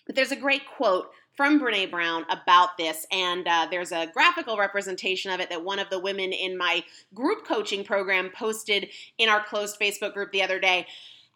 But 0.06 0.16
there's 0.16 0.32
a 0.32 0.38
great 0.38 0.64
quote 0.66 1.10
from 1.36 1.60
Brene 1.60 1.90
Brown 1.90 2.26
about 2.30 2.78
this, 2.78 3.08
and 3.12 3.48
uh, 3.48 3.68
there's 3.72 3.92
a 3.92 4.08
graphical 4.14 4.58
representation 4.58 5.32
of 5.32 5.40
it 5.40 5.50
that 5.50 5.64
one 5.64 5.80
of 5.80 5.90
the 5.90 6.00
women 6.00 6.32
in 6.32 6.58
my 6.58 6.84
group 7.14 7.46
coaching 7.46 7.84
program 7.84 8.30
posted 8.36 8.90
in 9.18 9.30
our 9.30 9.44
closed 9.44 9.80
Facebook 9.80 10.14
group 10.14 10.32
the 10.32 10.44
other 10.44 10.60
day. 10.60 10.86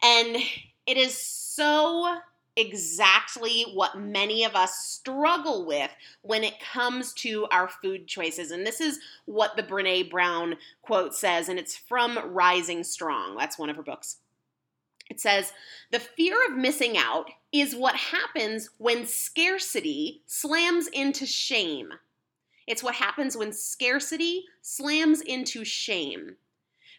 And 0.03 0.37
it 0.85 0.97
is 0.97 1.17
so 1.17 2.19
exactly 2.55 3.65
what 3.73 3.97
many 3.97 4.43
of 4.43 4.55
us 4.55 4.77
struggle 4.77 5.65
with 5.65 5.91
when 6.23 6.43
it 6.43 6.59
comes 6.59 7.13
to 7.13 7.45
our 7.51 7.69
food 7.69 8.07
choices. 8.07 8.51
And 8.51 8.65
this 8.65 8.81
is 8.81 8.99
what 9.25 9.55
the 9.55 9.63
Brene 9.63 10.09
Brown 10.09 10.55
quote 10.81 11.13
says, 11.15 11.49
and 11.49 11.59
it's 11.59 11.77
from 11.77 12.19
Rising 12.33 12.83
Strong. 12.83 13.37
That's 13.37 13.59
one 13.59 13.69
of 13.69 13.75
her 13.75 13.83
books. 13.83 14.17
It 15.09 15.19
says, 15.19 15.53
the 15.91 15.99
fear 15.99 16.35
of 16.45 16.57
missing 16.57 16.97
out 16.97 17.29
is 17.51 17.75
what 17.75 17.95
happens 17.95 18.69
when 18.77 19.05
scarcity 19.05 20.21
slams 20.25 20.87
into 20.87 21.25
shame. 21.25 21.93
It's 22.67 22.83
what 22.83 22.95
happens 22.95 23.37
when 23.37 23.53
scarcity 23.53 24.43
slams 24.61 25.21
into 25.21 25.63
shame. 25.63 26.35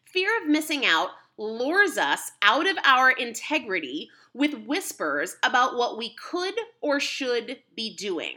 Fear 0.07 0.43
of 0.43 0.49
missing 0.49 0.87
out 0.87 1.11
lures 1.37 1.99
us 1.99 2.33
out 2.43 2.67
of 2.67 2.79
our 2.85 3.11
integrity 3.11 4.11
with 4.33 4.65
whispers 4.65 5.37
about 5.43 5.77
what 5.77 5.99
we 5.99 6.15
could 6.15 6.55
or 6.81 6.99
should 6.99 7.59
be 7.77 7.95
doing. 7.95 8.37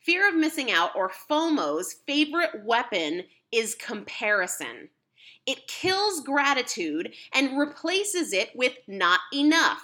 Fear 0.00 0.28
of 0.28 0.34
missing 0.34 0.70
out, 0.70 0.90
or 0.94 1.10
FOMO's 1.10 1.94
favorite 2.06 2.64
weapon, 2.64 3.24
is 3.52 3.74
comparison. 3.74 4.88
It 5.46 5.68
kills 5.68 6.20
gratitude 6.20 7.14
and 7.32 7.58
replaces 7.58 8.32
it 8.32 8.50
with 8.54 8.74
not 8.86 9.20
enough, 9.32 9.82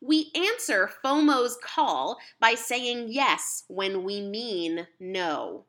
We 0.00 0.30
answer 0.34 0.90
FOMO's 1.04 1.58
call 1.62 2.18
by 2.40 2.54
saying 2.54 3.08
yes 3.10 3.64
when 3.68 4.04
we 4.04 4.20
mean 4.20 4.86
no. 5.00 5.64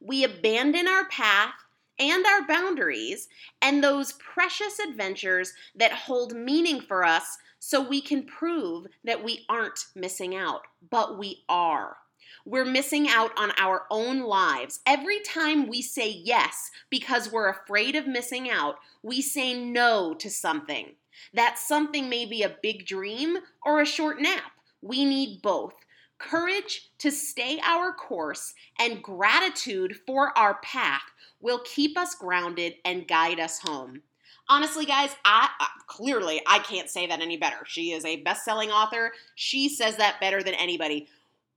We 0.00 0.24
abandon 0.24 0.88
our 0.88 1.06
path 1.08 1.54
and 1.98 2.24
our 2.26 2.46
boundaries 2.46 3.28
and 3.60 3.82
those 3.82 4.12
precious 4.14 4.78
adventures 4.78 5.52
that 5.74 5.92
hold 5.92 6.34
meaning 6.34 6.80
for 6.80 7.04
us 7.04 7.38
so 7.58 7.80
we 7.80 8.00
can 8.00 8.24
prove 8.24 8.86
that 9.04 9.22
we 9.22 9.44
aren't 9.48 9.86
missing 9.94 10.34
out, 10.36 10.62
but 10.90 11.18
we 11.18 11.44
are. 11.48 11.96
We're 12.44 12.64
missing 12.64 13.08
out 13.08 13.32
on 13.38 13.52
our 13.58 13.82
own 13.90 14.20
lives. 14.20 14.80
Every 14.86 15.20
time 15.20 15.68
we 15.68 15.82
say 15.82 16.10
yes 16.10 16.70
because 16.90 17.30
we're 17.30 17.50
afraid 17.50 17.96
of 17.96 18.06
missing 18.06 18.50
out, 18.50 18.76
we 19.02 19.22
say 19.22 19.54
no 19.54 20.14
to 20.14 20.30
something. 20.30 20.94
That 21.34 21.58
something 21.58 22.08
may 22.08 22.26
be 22.26 22.42
a 22.42 22.56
big 22.62 22.86
dream 22.86 23.38
or 23.64 23.80
a 23.80 23.86
short 23.86 24.20
nap. 24.20 24.52
We 24.82 25.04
need 25.04 25.42
both 25.42 25.74
courage 26.18 26.90
to 26.98 27.10
stay 27.10 27.60
our 27.64 27.92
course 27.92 28.54
and 28.78 29.02
gratitude 29.02 29.96
for 30.06 30.36
our 30.36 30.58
path 30.62 31.02
will 31.40 31.60
keep 31.64 31.96
us 31.96 32.14
grounded 32.14 32.74
and 32.84 33.06
guide 33.06 33.38
us 33.40 33.60
home. 33.60 34.02
Honestly, 34.48 34.86
guys, 34.86 35.14
I 35.24 35.48
uh, 35.60 35.66
clearly 35.86 36.40
I 36.46 36.58
can't 36.60 36.88
say 36.88 37.06
that 37.06 37.20
any 37.20 37.36
better. 37.36 37.58
She 37.66 37.92
is 37.92 38.04
a 38.04 38.22
best-selling 38.22 38.70
author. 38.70 39.12
She 39.34 39.68
says 39.68 39.96
that 39.96 40.20
better 40.20 40.42
than 40.42 40.54
anybody. 40.54 41.06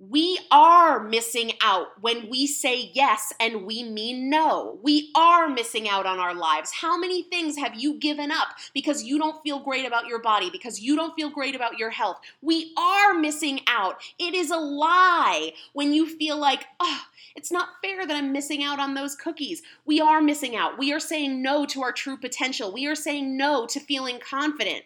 We 0.10 0.40
are 0.50 1.00
missing 1.00 1.52
out 1.62 1.90
when 2.02 2.28
we 2.28 2.48
say 2.48 2.90
yes 2.92 3.32
and 3.40 3.68
we 3.68 3.84
mean 3.84 4.32
no. 4.32 4.80
We 4.82 5.12
are 5.16 5.48
missing 5.48 5.88
out 5.88 6.08
on 6.08 6.18
our 6.18 6.34
lives. 6.34 6.72
How 6.72 6.98
many 6.98 7.22
things 7.22 7.56
have 7.60 7.76
you 7.76 8.00
given 8.00 8.32
up 8.32 8.48
because 8.74 9.04
you 9.04 9.20
don't 9.20 9.44
feel 9.44 9.60
great 9.60 9.86
about 9.86 10.08
your 10.08 10.20
body, 10.20 10.50
because 10.50 10.80
you 10.80 10.96
don't 10.96 11.14
feel 11.14 11.30
great 11.30 11.54
about 11.54 11.78
your 11.78 11.92
health? 11.92 12.20
We 12.42 12.74
are 12.80 13.14
missing 13.14 13.60
out. 13.68 14.02
It 14.18 14.34
is 14.34 14.50
a 14.50 14.58
lie 14.58 15.54
when 15.74 15.94
you 15.94 16.10
feel 16.10 16.38
like, 16.38 16.66
oh, 16.80 17.02
it's 17.36 17.52
not 17.52 17.70
fair 17.84 18.08
that 18.08 18.16
I'm 18.16 18.34
missing 18.34 18.64
out 18.64 18.80
on 18.80 18.96
those 18.96 19.16
cookies. 19.16 19.62
We 19.86 20.02
are 20.02 20.20
missing 20.20 20.56
out. 20.56 20.80
We 20.80 20.92
are 20.94 21.00
saying 21.00 21.44
no 21.44 21.68
to 21.68 21.84
our 21.84 21.92
true 21.92 22.18
potential. 22.18 22.74
We 22.74 22.88
are 22.88 22.96
saying 22.96 23.38
no 23.38 23.68
to 23.68 23.80
feeling 23.80 24.20
confident, 24.20 24.84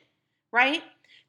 right? 0.52 0.84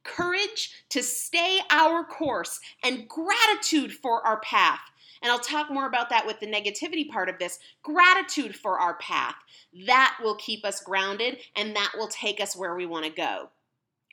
Courage 0.07 0.71
to 0.91 1.03
stay 1.03 1.61
our 1.71 2.05
course, 2.05 2.61
and 2.83 3.09
gratitude 3.09 3.93
for 3.93 4.27
our 4.27 4.41
path. 4.41 4.81
And 5.23 5.33
I'll 5.33 5.39
talk 5.39 5.71
more 5.71 5.87
about 5.87 6.11
that 6.11 6.27
with 6.27 6.41
the 6.41 6.47
negativity 6.47 7.09
part 7.09 7.29
of 7.29 7.39
this. 7.39 7.59
Gratitude 7.83 8.55
for 8.55 8.79
our 8.79 8.97
path. 8.99 9.35
That 9.87 10.19
will 10.23 10.37
keep 10.37 10.65
us 10.65 10.81
grounded 10.81 11.39
and 11.57 11.75
that 11.75 11.93
will 11.97 12.09
take 12.09 12.41
us 12.41 12.57
where 12.57 12.75
we 12.77 12.87
want 12.87 13.07
to 13.07 13.11
go. 13.11 13.49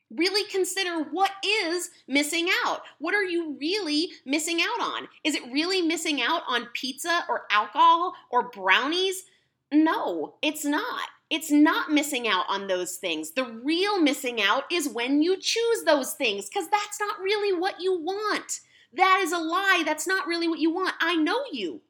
Really 0.10 0.48
consider 0.50 1.04
what 1.12 1.32
is 1.46 1.90
missing 2.08 2.48
out. 2.66 2.82
What 3.00 3.16
are 3.16 3.24
you 3.24 3.58
really 3.60 4.10
missing 4.26 4.60
out 4.62 4.82
on? 4.82 5.08
Is 5.24 5.36
it 5.36 5.52
really 5.52 5.82
missing 5.82 6.22
out 6.22 6.44
on 6.48 6.68
pizza 6.74 7.26
or 7.28 7.44
alcohol 7.52 8.14
or 8.32 8.50
brownies? 8.50 9.24
No, 9.72 10.36
it's 10.42 10.66
not. 10.66 11.10
It's 11.34 11.50
not 11.50 11.90
missing 11.90 12.28
out 12.28 12.46
on 12.48 12.68
those 12.68 12.98
things. 12.98 13.32
The 13.32 13.46
real 13.46 14.00
missing 14.00 14.40
out 14.40 14.66
is 14.72 14.88
when 14.88 15.24
you 15.24 15.36
choose 15.36 15.84
those 15.84 16.14
things 16.14 16.48
because 16.48 16.70
that's 16.70 17.00
not 17.00 17.18
really 17.18 17.60
what 17.60 17.82
you 17.82 18.00
want. 18.00 18.60
That 18.94 19.20
is 19.24 19.32
a 19.32 19.40
lie. 19.40 19.82
That's 19.84 20.06
not 20.06 20.28
really 20.28 20.48
what 20.48 20.60
you 20.60 20.72
want. 20.72 20.94
I 21.02 21.16
know 21.16 21.42
you. 21.52 21.82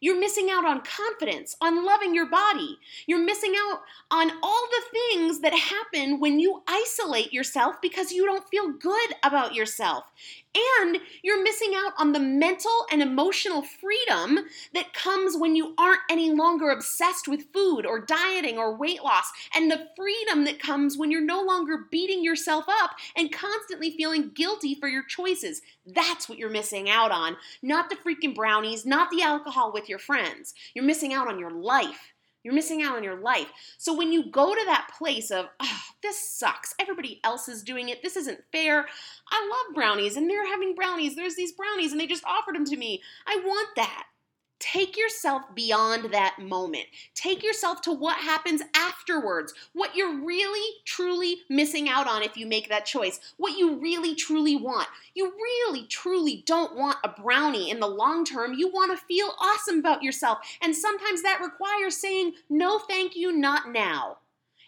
You're 0.00 0.18
missing 0.18 0.48
out 0.50 0.64
on 0.64 0.80
confidence, 0.80 1.54
on 1.60 1.86
loving 1.86 2.12
your 2.12 2.28
body. 2.28 2.76
You're 3.06 3.24
missing 3.24 3.54
out 3.56 3.82
on 4.10 4.32
all 4.42 4.66
the 4.72 4.98
things 4.98 5.38
that 5.42 5.54
happen 5.54 6.18
when 6.18 6.40
you 6.40 6.64
isolate 6.66 7.32
yourself 7.32 7.76
because 7.80 8.10
you 8.10 8.26
don't 8.26 8.48
feel 8.48 8.72
good 8.72 9.14
about 9.22 9.54
yourself. 9.54 10.06
And 10.54 10.98
you're 11.22 11.42
missing 11.42 11.72
out 11.74 11.92
on 11.98 12.12
the 12.12 12.20
mental 12.20 12.86
and 12.90 13.00
emotional 13.00 13.62
freedom 13.62 14.46
that 14.74 14.92
comes 14.92 15.36
when 15.36 15.56
you 15.56 15.74
aren't 15.78 16.02
any 16.10 16.30
longer 16.30 16.70
obsessed 16.70 17.26
with 17.26 17.52
food 17.54 17.86
or 17.86 18.04
dieting 18.04 18.58
or 18.58 18.76
weight 18.76 19.02
loss, 19.02 19.32
and 19.54 19.70
the 19.70 19.88
freedom 19.96 20.44
that 20.44 20.60
comes 20.60 20.98
when 20.98 21.10
you're 21.10 21.22
no 21.22 21.42
longer 21.42 21.86
beating 21.90 22.22
yourself 22.22 22.66
up 22.68 22.90
and 23.16 23.32
constantly 23.32 23.96
feeling 23.96 24.30
guilty 24.34 24.74
for 24.74 24.88
your 24.88 25.04
choices. 25.04 25.62
That's 25.86 26.28
what 26.28 26.38
you're 26.38 26.50
missing 26.50 26.90
out 26.90 27.10
on, 27.10 27.36
not 27.62 27.88
the 27.88 27.96
freaking 27.96 28.34
brownies, 28.34 28.84
not 28.84 29.10
the 29.10 29.22
alcohol 29.22 29.72
with 29.72 29.88
your 29.88 29.98
friends. 29.98 30.54
You're 30.74 30.84
missing 30.84 31.14
out 31.14 31.28
on 31.28 31.38
your 31.38 31.50
life. 31.50 32.11
You're 32.42 32.54
missing 32.54 32.82
out 32.82 32.96
on 32.96 33.04
your 33.04 33.20
life. 33.20 33.48
So 33.78 33.96
when 33.96 34.12
you 34.12 34.30
go 34.30 34.54
to 34.54 34.64
that 34.66 34.90
place 34.98 35.30
of, 35.30 35.46
oh, 35.60 35.80
this 36.02 36.18
sucks, 36.18 36.74
everybody 36.78 37.20
else 37.22 37.48
is 37.48 37.62
doing 37.62 37.88
it, 37.88 38.02
this 38.02 38.16
isn't 38.16 38.44
fair. 38.50 38.86
I 39.30 39.50
love 39.50 39.74
brownies 39.74 40.16
and 40.16 40.28
they're 40.28 40.46
having 40.46 40.74
brownies. 40.74 41.14
There's 41.14 41.36
these 41.36 41.52
brownies 41.52 41.92
and 41.92 42.00
they 42.00 42.06
just 42.06 42.24
offered 42.24 42.54
them 42.54 42.64
to 42.66 42.76
me. 42.76 43.02
I 43.26 43.40
want 43.44 43.68
that. 43.76 44.06
Take 44.62 44.96
yourself 44.96 45.42
beyond 45.56 46.12
that 46.12 46.36
moment. 46.38 46.84
Take 47.16 47.42
yourself 47.42 47.80
to 47.80 47.92
what 47.92 48.16
happens 48.18 48.62
afterwards, 48.76 49.52
what 49.72 49.96
you're 49.96 50.24
really, 50.24 50.76
truly 50.84 51.38
missing 51.50 51.88
out 51.88 52.06
on 52.06 52.22
if 52.22 52.36
you 52.36 52.46
make 52.46 52.68
that 52.68 52.86
choice, 52.86 53.18
what 53.38 53.58
you 53.58 53.74
really, 53.80 54.14
truly 54.14 54.54
want. 54.54 54.86
You 55.16 55.32
really, 55.32 55.84
truly 55.88 56.44
don't 56.46 56.76
want 56.76 56.98
a 57.02 57.08
brownie 57.08 57.70
in 57.70 57.80
the 57.80 57.88
long 57.88 58.24
term. 58.24 58.54
You 58.54 58.68
want 58.68 58.96
to 58.96 59.04
feel 59.04 59.34
awesome 59.40 59.80
about 59.80 60.04
yourself. 60.04 60.38
And 60.62 60.76
sometimes 60.76 61.24
that 61.24 61.40
requires 61.42 61.96
saying, 61.96 62.34
no, 62.48 62.78
thank 62.78 63.16
you, 63.16 63.32
not 63.32 63.72
now. 63.72 64.18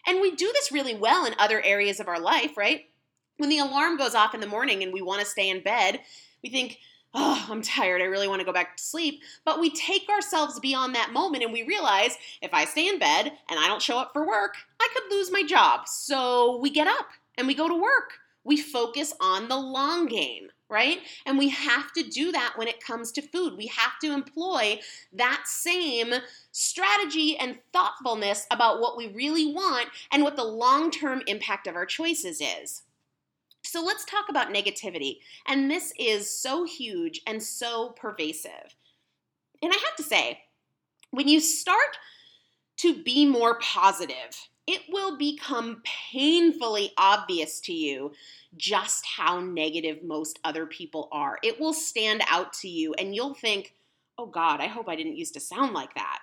And 0.05 0.19
we 0.19 0.35
do 0.35 0.51
this 0.53 0.73
really 0.73 0.95
well 0.95 1.25
in 1.25 1.35
other 1.39 1.63
areas 1.63 2.01
of 2.01 2.09
our 2.09 2.19
life, 2.19 2.57
right? 2.57 2.89
When 3.37 3.47
the 3.49 3.59
alarm 3.59 3.95
goes 3.95 4.13
off 4.13 4.35
in 4.35 4.41
the 4.41 4.45
morning 4.45 4.83
and 4.83 4.91
we 4.91 5.01
want 5.01 5.21
to 5.21 5.25
stay 5.25 5.49
in 5.49 5.63
bed, 5.63 6.01
we 6.43 6.49
think, 6.49 6.79
oh, 7.15 7.45
I'm 7.49 7.61
tired. 7.61 8.01
I 8.01 8.05
really 8.05 8.27
want 8.27 8.41
to 8.41 8.45
go 8.45 8.53
back 8.53 8.77
to 8.77 8.83
sleep. 8.83 9.21
But 9.45 9.59
we 9.59 9.69
take 9.69 10.07
ourselves 10.09 10.59
beyond 10.59 10.93
that 10.95 11.13
moment 11.13 11.43
and 11.43 11.53
we 11.53 11.63
realize 11.63 12.17
if 12.41 12.53
I 12.53 12.65
stay 12.65 12.87
in 12.87 12.99
bed 12.99 13.31
and 13.49 13.59
I 13.59 13.67
don't 13.67 13.81
show 13.81 13.97
up 13.97 14.11
for 14.13 14.27
work, 14.27 14.55
I 14.79 14.87
could 14.93 15.11
lose 15.11 15.31
my 15.31 15.43
job. 15.43 15.87
So 15.87 16.59
we 16.61 16.69
get 16.69 16.87
up 16.87 17.07
and 17.37 17.47
we 17.47 17.55
go 17.55 17.67
to 17.67 17.75
work. 17.75 18.19
We 18.43 18.57
focus 18.57 19.13
on 19.19 19.47
the 19.47 19.57
long 19.57 20.05
game, 20.05 20.49
right? 20.69 20.99
And 21.25 21.39
we 21.39 21.49
have 21.49 21.91
to 21.93 22.03
do 22.03 22.31
that 22.31 22.53
when 22.57 22.67
it 22.67 22.83
comes 22.83 23.11
to 23.13 23.21
food. 23.21 23.57
We 23.57 23.67
have 23.67 23.97
to 24.01 24.13
employ 24.13 24.79
that 25.13 25.43
same 25.45 26.13
strategy 26.51 27.37
and 27.37 27.57
thoughtfulness 27.73 28.45
about 28.51 28.81
what 28.81 28.97
we 28.97 29.07
really 29.07 29.51
want 29.51 29.87
and 30.11 30.21
what 30.21 30.35
the 30.35 30.43
long 30.43 30.91
term 30.91 31.23
impact 31.25 31.65
of 31.65 31.75
our 31.75 31.87
choices 31.87 32.39
is. 32.39 32.83
So 33.75 33.83
let's 33.83 34.05
talk 34.05 34.29
about 34.29 34.53
negativity. 34.53 35.17
And 35.45 35.69
this 35.69 35.91
is 35.99 36.29
so 36.29 36.63
huge 36.63 37.19
and 37.27 37.43
so 37.43 37.89
pervasive. 37.89 38.73
And 39.61 39.73
I 39.73 39.75
have 39.75 39.97
to 39.97 40.03
say, 40.03 40.39
when 41.11 41.27
you 41.27 41.41
start 41.41 41.97
to 42.77 43.03
be 43.03 43.25
more 43.25 43.59
positive, 43.59 44.47
it 44.65 44.83
will 44.87 45.17
become 45.17 45.81
painfully 45.83 46.93
obvious 46.97 47.59
to 47.65 47.73
you 47.73 48.13
just 48.55 49.05
how 49.17 49.41
negative 49.41 50.05
most 50.05 50.39
other 50.45 50.65
people 50.65 51.09
are. 51.11 51.37
It 51.43 51.59
will 51.59 51.73
stand 51.73 52.21
out 52.29 52.53
to 52.61 52.69
you, 52.69 52.93
and 52.93 53.13
you'll 53.13 53.33
think, 53.33 53.73
oh 54.17 54.27
God, 54.27 54.61
I 54.61 54.67
hope 54.67 54.87
I 54.87 54.95
didn't 54.95 55.17
used 55.17 55.33
to 55.33 55.41
sound 55.41 55.73
like 55.73 55.95
that. 55.95 56.19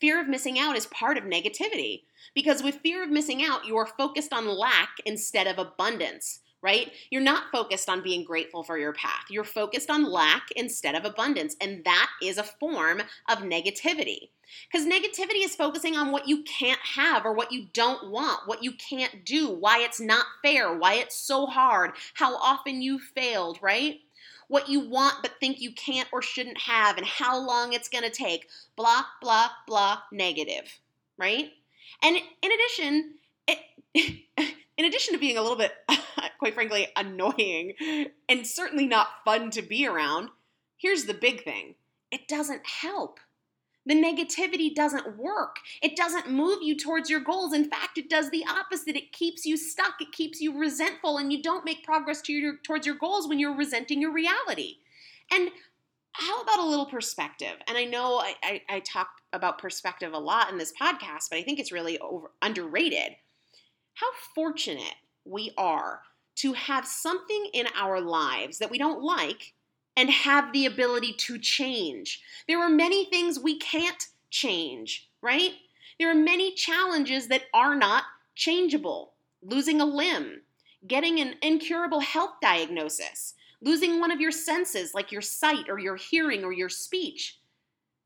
Fear 0.00 0.18
of 0.18 0.28
missing 0.28 0.58
out 0.58 0.78
is 0.78 0.86
part 0.86 1.18
of 1.18 1.24
negativity 1.24 2.04
because 2.34 2.62
with 2.62 2.76
fear 2.76 3.02
of 3.02 3.10
missing 3.10 3.44
out, 3.44 3.66
you 3.66 3.76
are 3.76 3.86
focused 3.86 4.32
on 4.32 4.48
lack 4.48 4.96
instead 5.04 5.46
of 5.46 5.58
abundance 5.58 6.40
right? 6.64 6.90
You're 7.10 7.20
not 7.20 7.52
focused 7.52 7.90
on 7.90 8.02
being 8.02 8.24
grateful 8.24 8.64
for 8.64 8.78
your 8.78 8.94
path. 8.94 9.26
You're 9.28 9.44
focused 9.44 9.90
on 9.90 10.10
lack 10.10 10.48
instead 10.56 10.94
of 10.94 11.04
abundance. 11.04 11.54
And 11.60 11.84
that 11.84 12.08
is 12.22 12.38
a 12.38 12.42
form 12.42 13.02
of 13.28 13.38
negativity. 13.40 14.30
Because 14.72 14.86
negativity 14.86 15.44
is 15.44 15.54
focusing 15.54 15.94
on 15.94 16.10
what 16.10 16.26
you 16.26 16.42
can't 16.44 16.80
have 16.80 17.26
or 17.26 17.34
what 17.34 17.52
you 17.52 17.66
don't 17.74 18.10
want, 18.10 18.48
what 18.48 18.64
you 18.64 18.72
can't 18.72 19.26
do, 19.26 19.50
why 19.50 19.80
it's 19.80 20.00
not 20.00 20.24
fair, 20.42 20.74
why 20.74 20.94
it's 20.94 21.16
so 21.16 21.44
hard, 21.44 21.92
how 22.14 22.34
often 22.36 22.80
you 22.80 22.98
failed, 22.98 23.58
right? 23.60 24.00
What 24.48 24.70
you 24.70 24.80
want 24.88 25.16
but 25.20 25.32
think 25.40 25.60
you 25.60 25.72
can't 25.72 26.08
or 26.12 26.22
shouldn't 26.22 26.58
have, 26.58 26.96
and 26.96 27.06
how 27.06 27.38
long 27.38 27.72
it's 27.72 27.88
gonna 27.88 28.10
take. 28.10 28.48
Blah, 28.76 29.02
blah, 29.20 29.48
blah, 29.66 29.98
negative, 30.12 30.80
right? 31.18 31.50
And 32.02 32.16
in 32.16 32.52
addition, 32.52 33.14
it, 33.48 34.20
in 34.76 34.84
addition 34.84 35.14
to 35.14 35.20
being 35.20 35.36
a 35.36 35.42
little 35.42 35.56
bit, 35.56 35.72
quite 36.38 36.54
frankly, 36.54 36.88
annoying 36.96 37.74
and 38.28 38.46
certainly 38.46 38.86
not 38.86 39.08
fun 39.24 39.50
to 39.50 39.62
be 39.62 39.86
around, 39.86 40.30
here's 40.76 41.04
the 41.04 41.14
big 41.14 41.44
thing 41.44 41.74
it 42.10 42.28
doesn't 42.28 42.66
help. 42.66 43.18
The 43.86 43.94
negativity 43.94 44.74
doesn't 44.74 45.18
work. 45.18 45.56
It 45.82 45.94
doesn't 45.94 46.30
move 46.30 46.60
you 46.62 46.74
towards 46.74 47.10
your 47.10 47.20
goals. 47.20 47.52
In 47.52 47.68
fact, 47.68 47.98
it 47.98 48.08
does 48.08 48.30
the 48.30 48.44
opposite. 48.48 48.96
It 48.96 49.12
keeps 49.12 49.44
you 49.44 49.58
stuck. 49.58 50.00
It 50.00 50.10
keeps 50.10 50.40
you 50.40 50.58
resentful, 50.58 51.18
and 51.18 51.30
you 51.30 51.42
don't 51.42 51.66
make 51.66 51.84
progress 51.84 52.22
to 52.22 52.32
your, 52.32 52.54
towards 52.64 52.86
your 52.86 52.96
goals 52.96 53.28
when 53.28 53.38
you're 53.38 53.54
resenting 53.54 54.00
your 54.00 54.12
reality. 54.12 54.76
And 55.30 55.50
how 56.14 56.40
about 56.40 56.60
a 56.60 56.66
little 56.66 56.86
perspective? 56.86 57.56
And 57.68 57.76
I 57.76 57.84
know 57.84 58.18
I, 58.20 58.34
I, 58.42 58.62
I 58.70 58.80
talk 58.80 59.08
about 59.34 59.58
perspective 59.58 60.14
a 60.14 60.18
lot 60.18 60.50
in 60.50 60.56
this 60.56 60.72
podcast, 60.80 61.28
but 61.30 61.38
I 61.38 61.42
think 61.42 61.58
it's 61.58 61.72
really 61.72 61.98
over, 61.98 62.30
underrated 62.40 63.16
how 63.94 64.06
fortunate 64.34 64.94
we 65.24 65.52
are 65.56 66.00
to 66.36 66.52
have 66.52 66.86
something 66.86 67.48
in 67.52 67.66
our 67.76 68.00
lives 68.00 68.58
that 68.58 68.70
we 68.70 68.78
don't 68.78 69.02
like 69.02 69.54
and 69.96 70.10
have 70.10 70.52
the 70.52 70.66
ability 70.66 71.12
to 71.12 71.38
change. 71.38 72.20
There 72.48 72.60
are 72.60 72.68
many 72.68 73.04
things 73.06 73.38
we 73.38 73.58
can't 73.58 74.08
change, 74.30 75.08
right? 75.22 75.52
There 75.98 76.10
are 76.10 76.14
many 76.14 76.54
challenges 76.54 77.28
that 77.28 77.44
are 77.54 77.76
not 77.76 78.04
changeable. 78.34 79.12
Losing 79.42 79.80
a 79.80 79.84
limb, 79.84 80.42
getting 80.86 81.20
an 81.20 81.34
incurable 81.42 82.00
health 82.00 82.34
diagnosis, 82.42 83.34
losing 83.60 84.00
one 84.00 84.10
of 84.10 84.20
your 84.20 84.32
senses 84.32 84.94
like 84.94 85.12
your 85.12 85.22
sight 85.22 85.68
or 85.68 85.78
your 85.78 85.96
hearing 85.96 86.44
or 86.44 86.52
your 86.52 86.68
speech. 86.68 87.38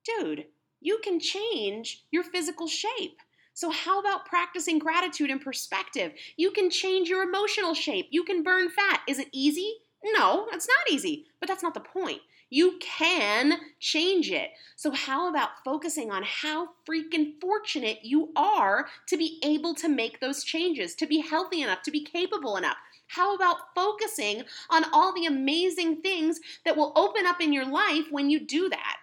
Dude, 0.05 0.47
you 0.81 0.99
can 1.03 1.21
change 1.21 2.05
your 2.11 2.23
physical 2.23 2.67
shape. 2.67 3.19
So, 3.59 3.71
how 3.71 3.99
about 3.99 4.25
practicing 4.25 4.79
gratitude 4.79 5.31
and 5.31 5.41
perspective? 5.41 6.13
You 6.37 6.53
can 6.53 6.71
change 6.71 7.09
your 7.09 7.25
emotional 7.25 7.75
shape. 7.75 8.07
You 8.13 8.23
can 8.23 8.45
burn 8.45 8.71
fat. 8.71 9.01
Is 9.09 9.19
it 9.19 9.27
easy? 9.33 9.79
No, 10.05 10.47
it's 10.53 10.69
not 10.69 10.95
easy, 10.95 11.27
but 11.41 11.49
that's 11.49 11.65
not 11.65 11.75
the 11.75 11.81
point. 11.81 12.21
You 12.51 12.79
can 12.79 13.59
change 13.81 14.31
it. 14.31 14.51
So, 14.77 14.93
how 14.93 15.29
about 15.29 15.65
focusing 15.65 16.13
on 16.13 16.23
how 16.23 16.69
freaking 16.89 17.33
fortunate 17.41 17.99
you 18.05 18.31
are 18.37 18.87
to 19.09 19.17
be 19.17 19.41
able 19.43 19.75
to 19.75 19.89
make 19.89 20.21
those 20.21 20.45
changes, 20.45 20.95
to 20.95 21.07
be 21.09 21.19
healthy 21.19 21.61
enough, 21.61 21.83
to 21.83 21.91
be 21.91 22.05
capable 22.05 22.57
enough? 22.57 22.77
How 23.09 23.35
about 23.35 23.75
focusing 23.75 24.45
on 24.71 24.85
all 24.93 25.13
the 25.13 25.27
amazing 25.27 26.01
things 26.01 26.39
that 26.65 26.77
will 26.77 26.93
open 26.95 27.27
up 27.27 27.41
in 27.41 27.53
your 27.53 27.67
life 27.67 28.05
when 28.13 28.31
you 28.31 28.39
do 28.39 28.69
that? 28.69 28.99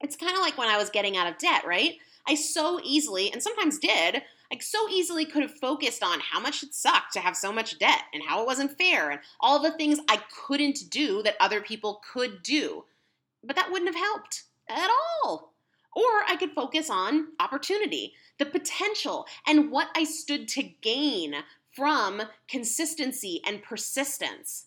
It's 0.00 0.14
kind 0.14 0.34
of 0.34 0.42
like 0.42 0.56
when 0.56 0.68
I 0.68 0.78
was 0.78 0.90
getting 0.90 1.16
out 1.16 1.26
of 1.26 1.38
debt, 1.38 1.66
right? 1.66 1.94
I 2.28 2.34
so 2.34 2.80
easily, 2.82 3.32
and 3.32 3.42
sometimes 3.42 3.78
did, 3.78 4.22
I 4.52 4.58
so 4.58 4.88
easily 4.88 5.24
could 5.24 5.42
have 5.42 5.58
focused 5.58 6.02
on 6.02 6.20
how 6.20 6.40
much 6.40 6.62
it 6.62 6.74
sucked 6.74 7.12
to 7.12 7.20
have 7.20 7.36
so 7.36 7.52
much 7.52 7.78
debt 7.78 8.02
and 8.12 8.22
how 8.26 8.42
it 8.42 8.46
wasn't 8.46 8.76
fair 8.76 9.10
and 9.10 9.20
all 9.40 9.60
the 9.60 9.70
things 9.72 10.00
I 10.08 10.20
couldn't 10.46 10.90
do 10.90 11.22
that 11.22 11.36
other 11.38 11.60
people 11.60 12.02
could 12.12 12.42
do. 12.42 12.84
But 13.44 13.56
that 13.56 13.70
wouldn't 13.70 13.94
have 13.94 14.02
helped 14.02 14.44
at 14.68 14.90
all. 15.24 15.54
Or 15.94 16.24
I 16.28 16.36
could 16.38 16.52
focus 16.52 16.90
on 16.90 17.28
opportunity, 17.40 18.14
the 18.38 18.46
potential, 18.46 19.26
and 19.46 19.70
what 19.70 19.88
I 19.94 20.04
stood 20.04 20.48
to 20.48 20.62
gain 20.62 21.34
from 21.74 22.22
consistency 22.48 23.40
and 23.46 23.62
persistence. 23.62 24.66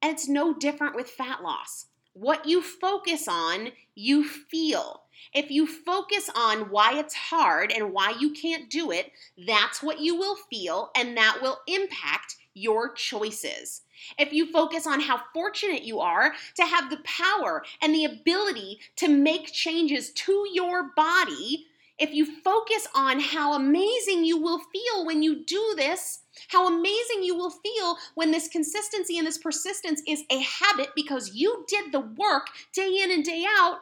And 0.00 0.12
it's 0.12 0.28
no 0.28 0.52
different 0.52 0.96
with 0.96 1.08
fat 1.08 1.42
loss. 1.42 1.86
What 2.12 2.46
you 2.46 2.60
focus 2.60 3.26
on, 3.28 3.70
you 3.94 4.24
feel. 4.24 5.01
If 5.34 5.50
you 5.50 5.66
focus 5.66 6.30
on 6.34 6.70
why 6.70 6.98
it's 6.98 7.14
hard 7.14 7.72
and 7.72 7.92
why 7.92 8.14
you 8.18 8.32
can't 8.32 8.70
do 8.70 8.90
it, 8.90 9.12
that's 9.46 9.82
what 9.82 10.00
you 10.00 10.16
will 10.16 10.36
feel, 10.36 10.90
and 10.96 11.16
that 11.16 11.38
will 11.42 11.58
impact 11.66 12.36
your 12.54 12.92
choices. 12.92 13.82
If 14.18 14.32
you 14.32 14.50
focus 14.50 14.86
on 14.86 15.00
how 15.00 15.22
fortunate 15.32 15.84
you 15.84 16.00
are 16.00 16.34
to 16.56 16.64
have 16.64 16.90
the 16.90 17.00
power 17.04 17.64
and 17.80 17.94
the 17.94 18.04
ability 18.04 18.80
to 18.96 19.08
make 19.08 19.52
changes 19.52 20.10
to 20.10 20.46
your 20.52 20.90
body, 20.94 21.66
if 21.98 22.12
you 22.12 22.26
focus 22.42 22.88
on 22.94 23.20
how 23.20 23.52
amazing 23.54 24.24
you 24.24 24.36
will 24.36 24.58
feel 24.58 25.06
when 25.06 25.22
you 25.22 25.44
do 25.44 25.74
this, 25.76 26.20
how 26.48 26.66
amazing 26.66 27.22
you 27.22 27.36
will 27.36 27.50
feel 27.50 27.96
when 28.14 28.30
this 28.30 28.48
consistency 28.48 29.18
and 29.18 29.26
this 29.26 29.38
persistence 29.38 30.02
is 30.06 30.24
a 30.30 30.40
habit 30.40 30.88
because 30.96 31.34
you 31.34 31.64
did 31.68 31.92
the 31.92 32.00
work 32.00 32.48
day 32.74 32.98
in 33.02 33.12
and 33.12 33.24
day 33.24 33.44
out, 33.46 33.78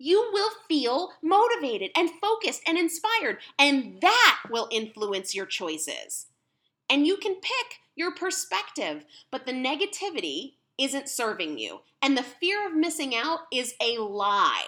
you 0.00 0.30
will 0.32 0.50
feel 0.66 1.12
motivated 1.22 1.90
and 1.94 2.10
focused 2.22 2.62
and 2.66 2.78
inspired. 2.78 3.36
And 3.58 4.00
that 4.00 4.40
will 4.50 4.66
influence 4.72 5.34
your 5.34 5.44
choices. 5.44 6.26
And 6.88 7.06
you 7.06 7.18
can 7.18 7.34
pick 7.34 7.78
your 7.94 8.14
perspective, 8.14 9.04
but 9.30 9.44
the 9.44 9.52
negativity 9.52 10.54
isn't 10.78 11.10
serving 11.10 11.58
you. 11.58 11.80
And 12.00 12.16
the 12.16 12.22
fear 12.22 12.66
of 12.66 12.74
missing 12.74 13.14
out 13.14 13.40
is 13.52 13.74
a 13.78 13.98
lie 13.98 14.64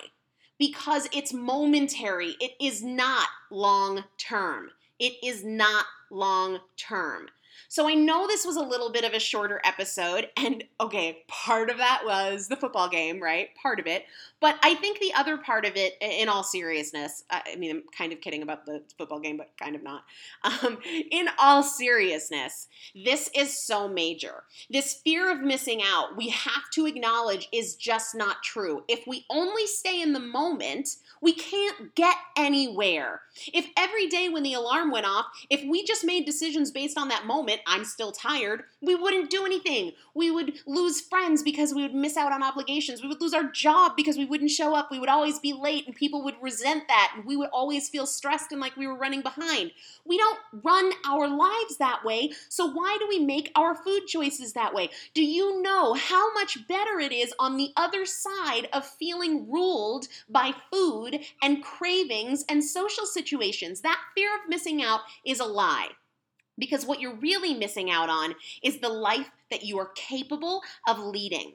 because 0.58 1.08
it's 1.12 1.32
momentary. 1.32 2.36
It 2.38 2.52
is 2.60 2.82
not 2.82 3.28
long 3.50 4.04
term. 4.18 4.68
It 4.98 5.14
is 5.24 5.42
not 5.42 5.86
long 6.10 6.58
term. 6.76 7.28
So 7.68 7.88
I 7.88 7.94
know 7.94 8.26
this 8.26 8.44
was 8.44 8.56
a 8.56 8.62
little 8.62 8.90
bit 8.90 9.04
of 9.04 9.12
a 9.12 9.20
shorter 9.20 9.60
episode, 9.64 10.28
and 10.36 10.64
okay, 10.80 11.24
part 11.28 11.70
of 11.70 11.78
that 11.78 12.02
was 12.04 12.48
the 12.48 12.56
football 12.56 12.88
game, 12.88 13.22
right? 13.22 13.48
Part 13.60 13.80
of 13.80 13.86
it. 13.86 14.04
But 14.40 14.56
I 14.62 14.74
think 14.74 14.98
the 14.98 15.14
other 15.14 15.36
part 15.36 15.64
of 15.64 15.76
it, 15.76 15.96
in 16.00 16.28
all 16.28 16.42
seriousness, 16.42 17.24
I 17.30 17.54
mean, 17.56 17.70
I'm 17.70 17.82
kind 17.96 18.12
of 18.12 18.20
kidding 18.20 18.42
about 18.42 18.66
the 18.66 18.82
football 18.98 19.20
game, 19.20 19.36
but 19.36 19.50
kind 19.58 19.76
of 19.76 19.82
not. 19.82 20.04
Um, 20.62 20.78
in 21.10 21.28
all 21.38 21.62
seriousness, 21.62 22.68
this 22.94 23.30
is 23.34 23.56
so 23.56 23.88
major. 23.88 24.42
This 24.70 24.94
fear 24.94 25.30
of 25.30 25.40
missing 25.40 25.80
out, 25.82 26.16
we 26.16 26.28
have 26.28 26.68
to 26.74 26.86
acknowledge, 26.86 27.48
is 27.52 27.74
just 27.76 28.14
not 28.14 28.42
true. 28.42 28.84
If 28.86 29.06
we 29.06 29.24
only 29.30 29.66
stay 29.66 30.02
in 30.02 30.12
the 30.12 30.20
moment, 30.20 30.96
we 31.20 31.32
can't 31.32 31.94
get 31.94 32.16
anywhere. 32.36 33.22
If 33.52 33.68
every 33.76 34.08
day 34.08 34.28
when 34.28 34.42
the 34.42 34.54
alarm 34.54 34.90
went 34.90 35.06
off, 35.06 35.26
if 35.48 35.64
we 35.64 35.84
just 35.84 36.04
made 36.04 36.26
decisions 36.26 36.70
based 36.70 36.98
on 36.98 37.08
that 37.08 37.26
moment, 37.26 37.41
I'm 37.66 37.84
still 37.84 38.12
tired, 38.12 38.64
we 38.80 38.94
wouldn't 38.94 39.30
do 39.30 39.44
anything. 39.44 39.92
We 40.14 40.30
would 40.30 40.54
lose 40.66 41.00
friends 41.00 41.42
because 41.42 41.74
we 41.74 41.82
would 41.82 41.94
miss 41.94 42.16
out 42.16 42.32
on 42.32 42.42
obligations. 42.42 43.02
We 43.02 43.08
would 43.08 43.20
lose 43.20 43.34
our 43.34 43.50
job 43.50 43.92
because 43.96 44.16
we 44.16 44.24
wouldn't 44.24 44.50
show 44.50 44.74
up. 44.74 44.90
We 44.90 44.98
would 44.98 45.08
always 45.08 45.38
be 45.38 45.52
late 45.52 45.86
and 45.86 45.94
people 45.94 46.22
would 46.24 46.36
resent 46.40 46.88
that. 46.88 47.12
And 47.16 47.24
we 47.24 47.36
would 47.36 47.50
always 47.52 47.88
feel 47.88 48.06
stressed 48.06 48.52
and 48.52 48.60
like 48.60 48.76
we 48.76 48.86
were 48.86 48.96
running 48.96 49.22
behind. 49.22 49.72
We 50.04 50.18
don't 50.18 50.38
run 50.62 50.92
our 51.06 51.28
lives 51.28 51.76
that 51.78 52.04
way. 52.04 52.32
So 52.48 52.66
why 52.66 52.96
do 53.00 53.08
we 53.08 53.18
make 53.18 53.52
our 53.54 53.74
food 53.74 54.06
choices 54.06 54.52
that 54.52 54.74
way? 54.74 54.90
Do 55.14 55.22
you 55.22 55.62
know 55.62 55.94
how 55.94 56.32
much 56.34 56.66
better 56.66 56.98
it 57.00 57.12
is 57.12 57.34
on 57.38 57.56
the 57.56 57.72
other 57.76 58.04
side 58.04 58.68
of 58.72 58.86
feeling 58.86 59.50
ruled 59.50 60.08
by 60.28 60.54
food 60.70 61.20
and 61.42 61.62
cravings 61.62 62.44
and 62.48 62.64
social 62.64 63.06
situations. 63.06 63.80
That 63.80 64.00
fear 64.14 64.34
of 64.34 64.48
missing 64.48 64.82
out 64.82 65.00
is 65.24 65.40
a 65.40 65.44
lie. 65.44 65.90
Because 66.58 66.84
what 66.84 67.00
you're 67.00 67.16
really 67.16 67.54
missing 67.54 67.90
out 67.90 68.10
on 68.10 68.34
is 68.62 68.78
the 68.78 68.88
life 68.88 69.30
that 69.50 69.64
you 69.64 69.78
are 69.78 69.90
capable 69.94 70.62
of 70.86 70.98
leading. 70.98 71.54